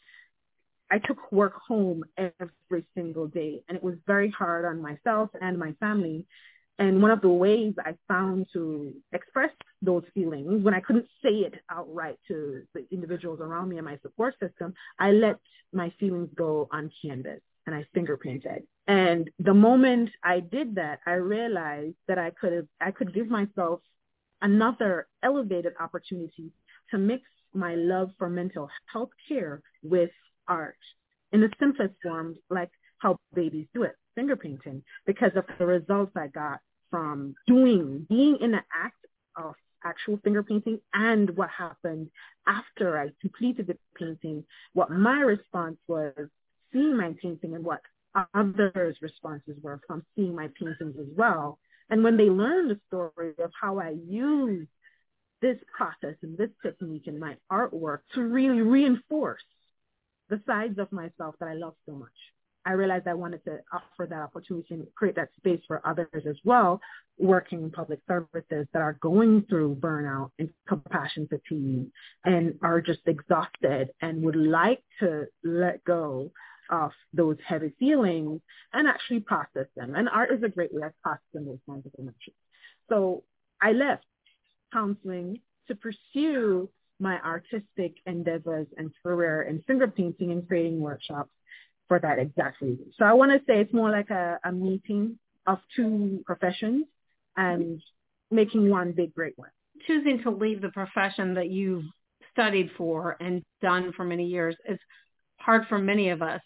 I 0.91 0.99
took 0.99 1.31
work 1.31 1.53
home 1.67 2.03
every 2.17 2.85
single 2.95 3.27
day 3.27 3.63
and 3.67 3.75
it 3.75 3.83
was 3.83 3.95
very 4.05 4.29
hard 4.29 4.65
on 4.65 4.81
myself 4.81 5.29
and 5.41 5.57
my 5.57 5.73
family 5.79 6.25
and 6.77 7.01
one 7.01 7.11
of 7.11 7.21
the 7.21 7.29
ways 7.29 7.73
I 7.79 7.95
found 8.07 8.47
to 8.53 8.93
express 9.13 9.51
those 9.81 10.03
feelings 10.13 10.63
when 10.63 10.73
I 10.73 10.81
couldn't 10.81 11.07
say 11.23 11.29
it 11.29 11.55
outright 11.69 12.17
to 12.27 12.63
the 12.73 12.85
individuals 12.91 13.39
around 13.39 13.69
me 13.69 13.77
and 13.77 13.85
my 13.85 13.97
support 14.01 14.35
system, 14.39 14.73
I 14.99 15.11
let 15.11 15.37
my 15.71 15.93
feelings 15.99 16.29
go 16.35 16.67
on 16.71 16.91
canvas 17.01 17.39
and 17.65 17.73
I 17.73 17.85
finger 17.93 18.17
painted. 18.17 18.67
And 18.87 19.29
the 19.39 19.53
moment 19.53 20.11
I 20.23 20.39
did 20.39 20.75
that, 20.75 20.99
I 21.05 21.13
realized 21.13 21.95
that 22.07 22.19
I 22.19 22.29
could 22.29 22.53
have, 22.53 22.67
I 22.79 22.91
could 22.91 23.13
give 23.13 23.27
myself 23.27 23.81
another 24.41 25.07
elevated 25.23 25.73
opportunity 25.79 26.51
to 26.91 26.97
mix 26.97 27.23
my 27.53 27.75
love 27.75 28.11
for 28.17 28.29
mental 28.29 28.69
health 28.91 29.09
care 29.27 29.61
with 29.81 30.11
art 30.47 30.77
in 31.31 31.41
the 31.41 31.49
simplest 31.59 31.95
form, 32.03 32.35
like 32.49 32.69
how 32.99 33.17
babies 33.33 33.67
do 33.73 33.83
it 33.83 33.95
finger 34.15 34.35
painting 34.35 34.81
because 35.05 35.31
of 35.35 35.45
the 35.59 35.65
results 35.65 36.11
I 36.15 36.27
got 36.27 36.59
from 36.89 37.35
doing, 37.47 38.05
being 38.09 38.37
in 38.39 38.51
the 38.51 38.61
act 38.73 39.05
of 39.35 39.55
actual 39.83 40.17
finger 40.23 40.41
painting 40.41 40.79
and 40.93 41.29
what 41.35 41.49
happened 41.49 42.09
after 42.47 42.97
I 42.97 43.09
completed 43.21 43.67
the 43.67 43.77
painting, 43.95 44.45
what 44.73 44.89
my 44.89 45.19
response 45.19 45.77
was 45.87 46.13
seeing 46.71 46.95
my 46.95 47.13
painting 47.21 47.53
and 47.53 47.63
what 47.63 47.81
others' 48.33 48.97
responses 49.01 49.55
were 49.61 49.79
from 49.87 50.05
seeing 50.15 50.35
my 50.35 50.49
paintings 50.59 50.95
as 50.99 51.07
well. 51.15 51.59
And 51.89 52.03
when 52.03 52.17
they 52.17 52.29
learned 52.29 52.71
the 52.71 52.79
story 52.87 53.33
of 53.39 53.51
how 53.59 53.79
I 53.79 53.95
used 54.07 54.69
this 55.41 55.57
process 55.75 56.15
and 56.23 56.37
this 56.37 56.49
technique 56.63 57.07
in 57.07 57.19
my 57.19 57.35
artwork 57.51 57.99
to 58.13 58.21
really 58.21 58.61
reinforce 58.61 59.43
the 60.29 60.41
sides 60.47 60.79
of 60.79 60.91
myself 60.91 61.35
that 61.39 61.49
I 61.49 61.53
love 61.53 61.75
so 61.85 61.93
much. 61.93 62.09
I 62.65 62.71
realized 62.71 63.07
I 63.07 63.13
wanted 63.13 63.43
to 63.45 63.59
offer 63.71 64.07
that 64.09 64.21
opportunity 64.21 64.73
and 64.73 64.87
create 64.95 65.15
that 65.17 65.29
space 65.37 65.61
for 65.67 65.85
others 65.85 66.23
as 66.27 66.37
well, 66.43 66.81
working 67.19 67.61
in 67.61 67.69
public 67.69 67.99
services 68.07 68.67
that 68.73 68.81
are 68.81 68.97
going 69.01 69.45
through 69.47 69.75
burnout 69.75 70.31
and 70.39 70.49
compassion 70.67 71.27
fatigue 71.27 71.91
and 72.23 72.57
are 72.63 72.81
just 72.81 73.01
exhausted 73.05 73.89
and 74.01 74.23
would 74.23 74.35
like 74.35 74.81
to 74.99 75.25
let 75.43 75.83
go 75.83 76.31
of 76.69 76.91
those 77.13 77.37
heavy 77.45 77.73
feelings 77.79 78.41
and 78.73 78.87
actually 78.87 79.19
process 79.19 79.67
them. 79.75 79.95
And 79.95 80.09
art 80.09 80.31
is 80.31 80.43
a 80.43 80.49
great 80.49 80.73
way 80.73 80.83
of 80.83 80.93
processing 81.01 81.45
those 81.45 81.59
kinds 81.67 81.85
of 81.85 81.91
emotions. 81.97 82.35
So 82.89 83.23
I 83.61 83.71
left 83.71 84.05
counseling 84.71 85.39
to 85.67 85.75
pursue 85.75 86.69
my 86.99 87.19
artistic 87.21 87.95
endeavors 88.05 88.67
and 88.77 88.91
career 89.03 89.43
in 89.43 89.61
finger 89.67 89.87
painting 89.87 90.31
and 90.31 90.47
creating 90.47 90.79
workshops 90.79 91.31
for 91.87 91.99
that 91.99 92.19
exact 92.19 92.61
reason. 92.61 92.85
So 92.97 93.05
I 93.05 93.13
want 93.13 93.31
to 93.31 93.39
say 93.39 93.59
it's 93.59 93.73
more 93.73 93.91
like 93.91 94.09
a, 94.09 94.39
a 94.43 94.51
meeting 94.51 95.19
of 95.45 95.59
two 95.75 96.23
professions 96.25 96.85
and 97.37 97.81
making 98.31 98.69
one 98.69 98.91
big 98.91 99.13
great 99.13 99.37
one. 99.37 99.49
Choosing 99.85 100.21
to 100.23 100.31
leave 100.31 100.61
the 100.61 100.69
profession 100.69 101.33
that 101.35 101.49
you've 101.49 101.85
studied 102.31 102.71
for 102.77 103.17
and 103.19 103.43
done 103.61 103.93
for 103.95 104.03
many 104.03 104.25
years 104.25 104.55
is 104.67 104.79
hard 105.37 105.65
for 105.67 105.77
many 105.77 106.09
of 106.09 106.21
us. 106.21 106.41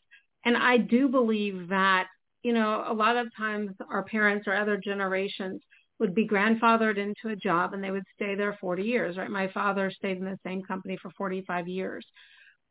And 0.46 0.56
I 0.56 0.78
do 0.78 1.10
believe 1.10 1.70
that, 1.70 2.08
you 2.44 2.54
know, 2.54 2.84
a 2.88 2.94
lot 2.94 3.18
of 3.18 3.28
times 3.36 3.72
our 3.90 4.04
parents 4.04 4.48
or 4.48 4.56
other 4.56 4.78
generations 4.78 5.62
would 6.00 6.16
be 6.16 6.28
grandfathered 6.28 6.98
into 6.98 7.34
a 7.34 7.36
job 7.36 7.74
and 7.74 7.84
they 7.84 7.92
would 7.92 8.06
stay 8.16 8.36
there 8.36 8.58
40 8.62 8.84
years, 8.84 9.18
right? 9.18 9.30
My 9.30 9.50
father 9.50 9.92
stayed 9.92 10.18
in 10.18 10.26
the 10.26 10.40
same 10.46 10.64
company 10.64 10.98
for 11.02 11.12
45 11.18 11.68
years. 11.68 12.06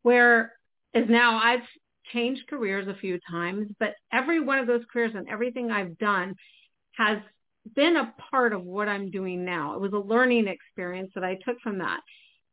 Where 0.03 0.53
is 0.95 1.09
now 1.09 1.39
I've 1.39 1.67
changed 2.13 2.49
careers 2.49 2.89
a 2.89 2.99
few 2.99 3.19
times, 3.31 3.69
but 3.79 3.95
every 4.13 4.41
one 4.41 4.59
of 4.59 4.67
those 4.67 4.83
careers 4.91 5.13
and 5.15 5.29
everything 5.29 5.71
I've 5.71 5.99
done 5.99 6.35
has 6.97 7.19
been 7.77 7.97
a 7.97 8.15
part 8.31 8.55
of 8.55 8.65
what 8.65 8.89
I'm 8.89 9.11
doing 9.11 9.45
now. 9.45 9.75
It 9.75 9.81
was 9.81 9.93
a 9.93 9.99
learning 9.99 10.49
experience 10.49 11.11
that 11.15 11.25
I 11.25 11.35
took 11.45 11.61
from 11.63 11.79
that. 11.79 12.01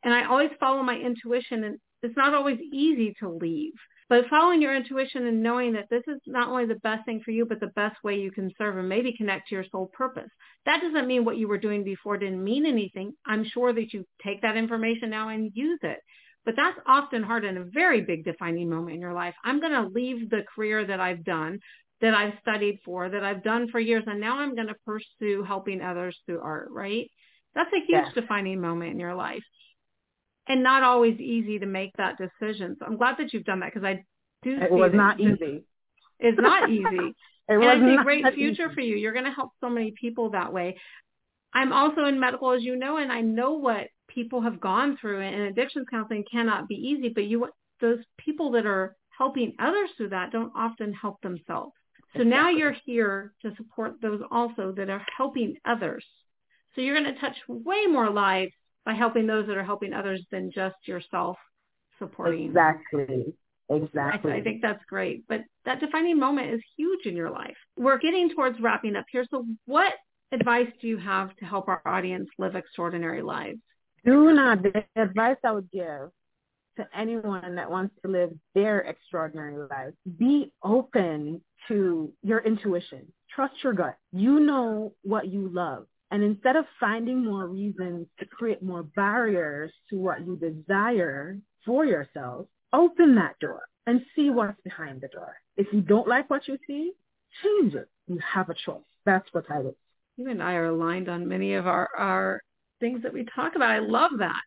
And 0.03 0.13
I 0.13 0.25
always 0.25 0.51
follow 0.59 0.83
my 0.83 0.97
intuition 0.97 1.63
and 1.63 1.79
it's 2.03 2.17
not 2.17 2.33
always 2.33 2.59
easy 2.59 3.15
to 3.21 3.29
leave. 3.29 3.73
But 4.07 4.27
following 4.29 4.61
your 4.61 4.75
intuition 4.75 5.25
and 5.25 5.41
knowing 5.41 5.73
that 5.73 5.89
this 5.89 6.03
is 6.07 6.19
not 6.27 6.47
only 6.47 6.65
the 6.65 6.75
best 6.75 7.05
thing 7.05 7.21
for 7.23 7.31
you, 7.31 7.45
but 7.45 7.59
the 7.59 7.71
best 7.75 8.03
way 8.03 8.15
you 8.19 8.31
can 8.31 8.51
serve 8.57 8.77
and 8.77 8.87
maybe 8.87 9.17
connect 9.17 9.47
to 9.49 9.55
your 9.55 9.65
soul 9.71 9.89
purpose. 9.93 10.29
That 10.65 10.81
doesn't 10.81 11.07
mean 11.07 11.25
what 11.25 11.37
you 11.37 11.47
were 11.47 11.57
doing 11.57 11.83
before 11.83 12.17
didn't 12.17 12.43
mean 12.43 12.65
anything. 12.67 13.13
I'm 13.25 13.43
sure 13.43 13.73
that 13.73 13.93
you 13.93 14.05
take 14.23 14.41
that 14.41 14.57
information 14.57 15.09
now 15.09 15.29
and 15.29 15.51
use 15.55 15.79
it. 15.81 15.99
But 16.45 16.55
that's 16.55 16.77
often 16.85 17.23
hard 17.23 17.43
in 17.45 17.57
a 17.57 17.63
very 17.63 18.01
big 18.01 18.23
defining 18.25 18.69
moment 18.69 18.95
in 18.95 19.01
your 19.01 19.13
life. 19.13 19.33
I'm 19.43 19.59
going 19.59 19.71
to 19.71 19.89
leave 19.89 20.29
the 20.29 20.43
career 20.53 20.85
that 20.85 20.99
I've 20.99 21.23
done, 21.23 21.59
that 22.01 22.13
I've 22.13 22.37
studied 22.41 22.79
for, 22.85 23.09
that 23.09 23.23
I've 23.23 23.43
done 23.43 23.69
for 23.71 23.79
years, 23.79 24.03
and 24.05 24.19
now 24.19 24.37
I'm 24.37 24.53
going 24.53 24.67
to 24.67 24.75
pursue 24.85 25.41
helping 25.43 25.81
others 25.81 26.15
through 26.27 26.41
art, 26.41 26.67
right? 26.71 27.09
That's 27.55 27.73
a 27.73 27.85
huge 27.87 28.05
Yes. 28.05 28.13
defining 28.13 28.61
moment 28.61 28.91
in 28.91 28.99
your 28.99 29.15
life. 29.15 29.43
And 30.47 30.61
not 30.61 30.83
always 30.83 31.19
easy 31.19 31.59
to 31.59 31.65
make 31.65 31.91
that 31.97 32.17
decision. 32.17 32.75
So 32.79 32.85
I'm 32.85 32.97
glad 32.97 33.15
that 33.17 33.33
you've 33.33 33.45
done 33.45 33.61
that 33.61 33.73
because 33.73 33.83
I 33.83 34.03
do 34.43 34.57
It 34.61 34.69
see 34.69 34.75
was 34.75 34.91
not 34.93 35.19
easy. 35.19 35.63
It's 36.19 36.39
not 36.39 36.69
easy. 36.69 37.15
It 37.47 37.53
and 37.53 37.61
was 37.61 37.77
I 37.79 37.79
see 37.79 37.93
a 37.93 38.03
great 38.03 38.25
future 38.33 38.65
easy. 38.65 38.73
for 38.73 38.81
you. 38.81 38.95
You're 38.95 39.13
going 39.13 39.25
to 39.25 39.31
help 39.31 39.51
so 39.61 39.69
many 39.69 39.93
people 40.01 40.31
that 40.31 40.51
way. 40.51 40.77
I'm 41.53 41.73
also 41.73 42.05
in 42.05 42.19
medical, 42.19 42.51
as 42.51 42.63
you 42.63 42.75
know, 42.75 42.97
and 42.97 43.11
I 43.11 43.21
know 43.21 43.53
what 43.53 43.89
people 44.07 44.41
have 44.41 44.59
gone 44.59 44.97
through. 44.99 45.21
And 45.21 45.43
addictions 45.43 45.85
counseling 45.91 46.23
cannot 46.31 46.67
be 46.67 46.73
easy, 46.73 47.09
but 47.09 47.25
you 47.25 47.47
those 47.81 47.99
people 48.17 48.49
that 48.51 48.65
are 48.65 48.95
helping 49.15 49.53
others 49.59 49.89
through 49.95 50.09
that 50.09 50.31
don't 50.31 50.51
often 50.55 50.91
help 50.91 51.21
themselves. 51.21 51.73
So 52.17 52.23
now 52.23 52.49
you're 52.49 52.75
here 52.85 53.33
to 53.41 53.53
support 53.57 54.01
those 54.01 54.21
also 54.31 54.73
that 54.77 54.89
are 54.89 55.05
helping 55.15 55.57
others. 55.65 56.05
So 56.73 56.81
you're 56.81 56.99
going 56.99 57.13
to 57.13 57.19
touch 57.19 57.35
way 57.47 57.85
more 57.87 58.09
lives 58.09 58.53
by 58.85 58.93
helping 58.93 59.27
those 59.27 59.47
that 59.47 59.57
are 59.57 59.63
helping 59.63 59.93
others 59.93 60.23
than 60.31 60.51
just 60.51 60.75
yourself 60.85 61.37
supporting. 61.99 62.47
Exactly. 62.47 63.33
I, 63.69 63.73
Exactly. 63.73 64.31
I 64.31 64.41
think 64.41 64.61
that's 64.61 64.83
great. 64.87 65.27
But 65.27 65.41
that 65.65 65.79
defining 65.79 66.19
moment 66.19 66.53
is 66.53 66.61
huge 66.77 67.07
in 67.07 67.15
your 67.15 67.31
life. 67.31 67.57
We're 67.75 67.97
getting 67.97 68.29
towards 68.29 68.59
wrapping 68.59 68.95
up 68.95 69.05
here. 69.11 69.25
So 69.31 69.45
what 69.65 69.93
advice 70.31 70.67
do 70.81 70.87
you 70.87 70.97
have 70.97 71.35
to 71.37 71.45
help 71.45 71.67
our 71.67 71.81
audience 71.85 72.29
live 72.37 72.55
extraordinary 72.55 73.23
lives? 73.23 73.59
do 74.05 74.33
not, 74.33 74.61
the 74.61 74.83
advice 74.95 75.37
I 75.43 75.51
would 75.51 75.69
give 75.71 76.11
to 76.77 76.87
anyone 76.95 77.55
that 77.55 77.69
wants 77.69 77.95
to 78.03 78.11
live 78.11 78.31
their 78.53 78.81
extraordinary 78.81 79.57
life, 79.57 79.93
be 80.17 80.51
open 80.63 81.41
to 81.67 82.13
your 82.21 82.39
intuition. 82.39 83.11
Trust 83.33 83.55
your 83.63 83.73
gut. 83.73 83.97
You 84.11 84.39
know 84.39 84.93
what 85.01 85.27
you 85.27 85.49
love. 85.51 85.87
And 86.15 86.23
instead 86.23 86.55
of 86.55 86.63
finding 86.79 87.25
more 87.25 87.45
reasons 87.45 88.07
to 88.19 88.25
create 88.25 88.63
more 88.63 88.83
barriers 88.83 89.73
to 89.89 89.97
what 89.97 90.25
you 90.25 90.37
desire 90.37 91.37
for 91.65 91.83
yourself, 91.83 92.47
open 92.71 93.15
that 93.15 93.37
door 93.41 93.63
and 93.85 93.99
see 94.15 94.29
what's 94.29 94.61
behind 94.61 95.01
the 95.01 95.09
door. 95.09 95.35
If 95.57 95.67
you 95.73 95.81
don't 95.81 96.07
like 96.07 96.29
what 96.29 96.47
you 96.47 96.57
see, 96.65 96.93
change 97.43 97.73
it. 97.73 97.89
You 98.07 98.17
have 98.33 98.49
a 98.49 98.53
choice. 98.53 98.79
That's 99.05 99.27
what 99.33 99.43
I 99.51 99.59
would. 99.59 99.75
You 100.15 100.29
and 100.29 100.41
I 100.41 100.53
are 100.53 100.67
aligned 100.67 101.09
on 101.09 101.27
many 101.27 101.55
of 101.55 101.67
our, 101.67 101.89
our 101.97 102.41
things 102.79 103.03
that 103.03 103.11
we 103.11 103.25
talk 103.35 103.57
about. 103.57 103.71
I 103.71 103.79
love 103.79 104.11
that. 104.19 104.39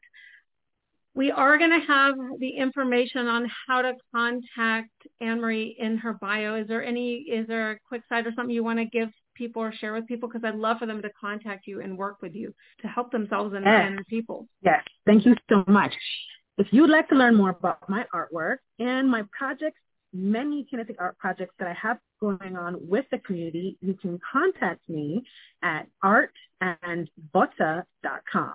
We 1.13 1.31
are 1.31 1.59
going 1.59 1.79
to 1.79 1.87
have 1.87 2.15
the 2.39 2.57
information 2.57 3.27
on 3.27 3.47
how 3.67 3.83
to 3.83 3.93
contact 4.15 4.89
Ann 5.21 5.43
Marie 5.43 5.77
in 5.79 5.99
her 5.99 6.15
bio. 6.15 6.55
Is 6.55 6.67
there 6.67 6.83
any, 6.83 7.17
is 7.17 7.47
there 7.47 7.73
a 7.73 7.79
quick 7.87 8.05
site 8.09 8.27
or 8.27 8.33
something 8.35 8.55
you 8.55 8.65
want 8.65 8.79
to 8.79 8.87
give 8.87 9.11
people 9.39 9.63
or 9.63 9.73
share 9.73 9.93
with 9.95 10.07
people? 10.07 10.29
Because 10.29 10.45
I'd 10.45 10.57
love 10.57 10.79
for 10.79 10.85
them 10.87 11.01
to 11.03 11.11
contact 11.19 11.67
you 11.67 11.81
and 11.81 11.97
work 11.97 12.21
with 12.21 12.35
you 12.35 12.53
to 12.83 12.89
help 12.89 13.11
themselves 13.13 13.55
and, 13.55 13.65
Yes. 13.65 13.87
and 13.87 14.07
people. 14.09 14.47
Yes, 14.63 14.85
thank 15.07 15.25
you 15.25 15.35
so 15.49 15.65
much. 15.69 15.95
If 16.59 16.67
you'd 16.73 16.91
like 16.91 17.09
to 17.11 17.15
learn 17.15 17.37
more 17.37 17.51
about 17.51 17.89
my 17.89 18.05
artwork 18.13 18.59
and 18.81 19.09
my 19.09 19.23
projects, 19.39 19.79
many 20.13 20.65
kinetic 20.69 20.97
art 20.99 21.17
projects 21.19 21.55
that 21.59 21.69
I 21.69 21.75
have 21.75 21.99
going 22.21 22.57
on 22.57 22.77
with 22.89 23.05
the 23.13 23.19
community, 23.19 23.77
you 23.81 23.95
can 23.95 24.19
contact 24.33 24.81
me 24.89 25.23
at 25.63 25.87
artandbutta.com. 26.03 28.55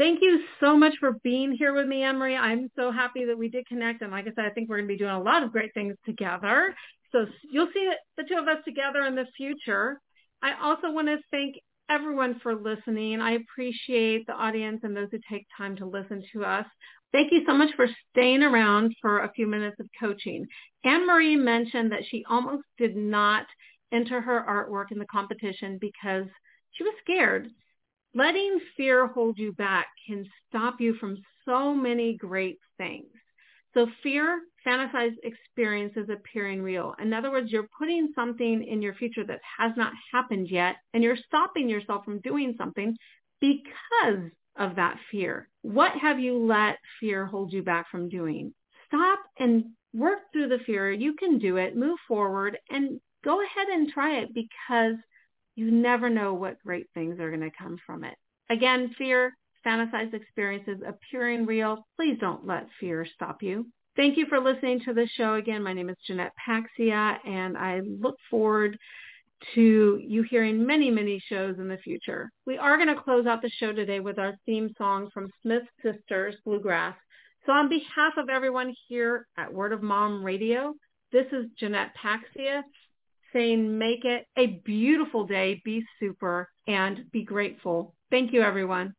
Thank 0.00 0.22
you 0.22 0.40
so 0.60 0.78
much 0.78 0.94
for 0.98 1.18
being 1.22 1.52
here 1.52 1.74
with 1.74 1.86
me, 1.86 2.02
Emery. 2.02 2.34
I'm 2.34 2.70
so 2.74 2.90
happy 2.90 3.26
that 3.26 3.36
we 3.36 3.50
did 3.50 3.66
connect. 3.66 4.00
And 4.00 4.10
like 4.10 4.24
I 4.24 4.30
said, 4.34 4.46
I 4.46 4.48
think 4.48 4.70
we're 4.70 4.78
going 4.78 4.88
to 4.88 4.94
be 4.94 4.96
doing 4.96 5.10
a 5.10 5.22
lot 5.22 5.42
of 5.42 5.52
great 5.52 5.74
things 5.74 5.94
together. 6.06 6.74
So 7.12 7.26
you'll 7.52 7.68
see 7.74 7.92
the 8.16 8.24
two 8.26 8.38
of 8.38 8.48
us 8.48 8.64
together 8.64 9.02
in 9.02 9.14
the 9.14 9.26
future. 9.36 10.00
I 10.42 10.54
also 10.58 10.90
want 10.90 11.08
to 11.08 11.18
thank 11.30 11.56
everyone 11.90 12.40
for 12.42 12.54
listening. 12.54 13.20
I 13.20 13.32
appreciate 13.32 14.26
the 14.26 14.32
audience 14.32 14.80
and 14.84 14.96
those 14.96 15.08
who 15.10 15.18
take 15.30 15.46
time 15.54 15.76
to 15.76 15.84
listen 15.84 16.24
to 16.32 16.46
us. 16.46 16.64
Thank 17.12 17.30
you 17.30 17.42
so 17.46 17.52
much 17.52 17.74
for 17.76 17.86
staying 18.10 18.42
around 18.42 18.94
for 19.02 19.18
a 19.18 19.32
few 19.32 19.46
minutes 19.46 19.76
of 19.80 19.86
coaching. 20.00 20.46
Ann 20.82 21.06
Marie 21.06 21.36
mentioned 21.36 21.92
that 21.92 22.06
she 22.08 22.24
almost 22.26 22.64
did 22.78 22.96
not 22.96 23.44
enter 23.92 24.22
her 24.22 24.46
artwork 24.48 24.92
in 24.92 24.98
the 24.98 25.04
competition 25.04 25.76
because 25.78 26.24
she 26.72 26.84
was 26.84 26.94
scared. 27.02 27.50
Letting 28.14 28.58
fear 28.76 29.06
hold 29.06 29.38
you 29.38 29.52
back 29.52 29.86
can 30.06 30.26
stop 30.48 30.80
you 30.80 30.94
from 30.94 31.16
so 31.44 31.74
many 31.74 32.16
great 32.16 32.58
things. 32.76 33.06
So 33.72 33.86
fear 34.02 34.40
fantasized 34.66 35.16
experiences 35.22 36.08
appearing 36.10 36.60
real. 36.60 36.94
In 37.00 37.12
other 37.14 37.30
words, 37.30 37.52
you're 37.52 37.68
putting 37.78 38.12
something 38.14 38.64
in 38.64 38.82
your 38.82 38.94
future 38.94 39.24
that 39.24 39.40
has 39.58 39.72
not 39.76 39.92
happened 40.12 40.48
yet, 40.50 40.76
and 40.92 41.04
you're 41.04 41.16
stopping 41.16 41.68
yourself 41.68 42.04
from 42.04 42.20
doing 42.20 42.54
something 42.58 42.96
because 43.40 44.30
of 44.56 44.74
that 44.76 44.98
fear. 45.10 45.48
What 45.62 45.92
have 45.92 46.18
you 46.18 46.36
let 46.36 46.78
fear 46.98 47.26
hold 47.26 47.52
you 47.52 47.62
back 47.62 47.88
from 47.90 48.08
doing? 48.08 48.52
Stop 48.88 49.20
and 49.38 49.66
work 49.94 50.18
through 50.32 50.48
the 50.48 50.58
fear. 50.66 50.90
You 50.90 51.14
can 51.14 51.38
do 51.38 51.56
it. 51.56 51.76
Move 51.76 51.98
forward 52.08 52.58
and 52.70 53.00
go 53.24 53.40
ahead 53.40 53.68
and 53.68 53.88
try 53.88 54.18
it 54.18 54.34
because 54.34 54.96
you 55.60 55.70
never 55.70 56.08
know 56.08 56.32
what 56.32 56.62
great 56.64 56.86
things 56.94 57.20
are 57.20 57.28
going 57.28 57.42
to 57.42 57.56
come 57.56 57.76
from 57.86 58.02
it. 58.02 58.14
Again, 58.48 58.94
fear, 58.96 59.36
fantasized 59.64 60.14
experiences 60.14 60.78
appearing 60.86 61.44
real. 61.44 61.86
Please 61.96 62.16
don't 62.18 62.46
let 62.46 62.66
fear 62.80 63.06
stop 63.14 63.42
you. 63.42 63.66
Thank 63.94 64.16
you 64.16 64.24
for 64.26 64.40
listening 64.40 64.80
to 64.86 64.94
the 64.94 65.06
show 65.18 65.34
again. 65.34 65.62
My 65.62 65.74
name 65.74 65.90
is 65.90 65.98
Jeannette 66.06 66.32
Paxia, 66.48 67.18
and 67.26 67.58
I 67.58 67.80
look 68.00 68.16
forward 68.30 68.78
to 69.54 70.00
you 70.02 70.22
hearing 70.22 70.66
many, 70.66 70.90
many 70.90 71.22
shows 71.28 71.58
in 71.58 71.68
the 71.68 71.76
future. 71.76 72.30
We 72.46 72.56
are 72.56 72.78
going 72.78 72.94
to 72.94 73.02
close 73.02 73.26
out 73.26 73.42
the 73.42 73.50
show 73.50 73.74
today 73.74 74.00
with 74.00 74.18
our 74.18 74.38
theme 74.46 74.70
song 74.78 75.10
from 75.12 75.28
Smith 75.42 75.64
Sisters 75.82 76.36
Bluegrass. 76.46 76.96
So 77.44 77.52
on 77.52 77.68
behalf 77.68 78.14
of 78.16 78.30
everyone 78.30 78.74
here 78.88 79.26
at 79.36 79.52
Word 79.52 79.74
of 79.74 79.82
Mom 79.82 80.24
Radio, 80.24 80.72
this 81.12 81.26
is 81.32 81.50
Jeannette 81.58 81.92
Paxia 82.02 82.62
saying 83.32 83.78
make 83.78 84.04
it 84.04 84.26
a 84.36 84.46
beautiful 84.64 85.26
day, 85.26 85.60
be 85.64 85.84
super, 85.98 86.48
and 86.66 87.10
be 87.12 87.22
grateful. 87.22 87.94
Thank 88.10 88.32
you, 88.32 88.42
everyone. 88.42 88.94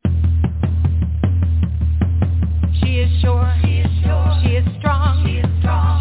She 2.82 3.00
is 3.00 3.22
sure. 3.22 3.54
She 3.64 3.80
is 3.80 3.92
sure. 4.04 4.40
She 4.44 4.50
is 4.56 4.66
strong. 4.80 5.26
She 5.26 5.38
is 5.38 5.60
strong. 5.60 6.01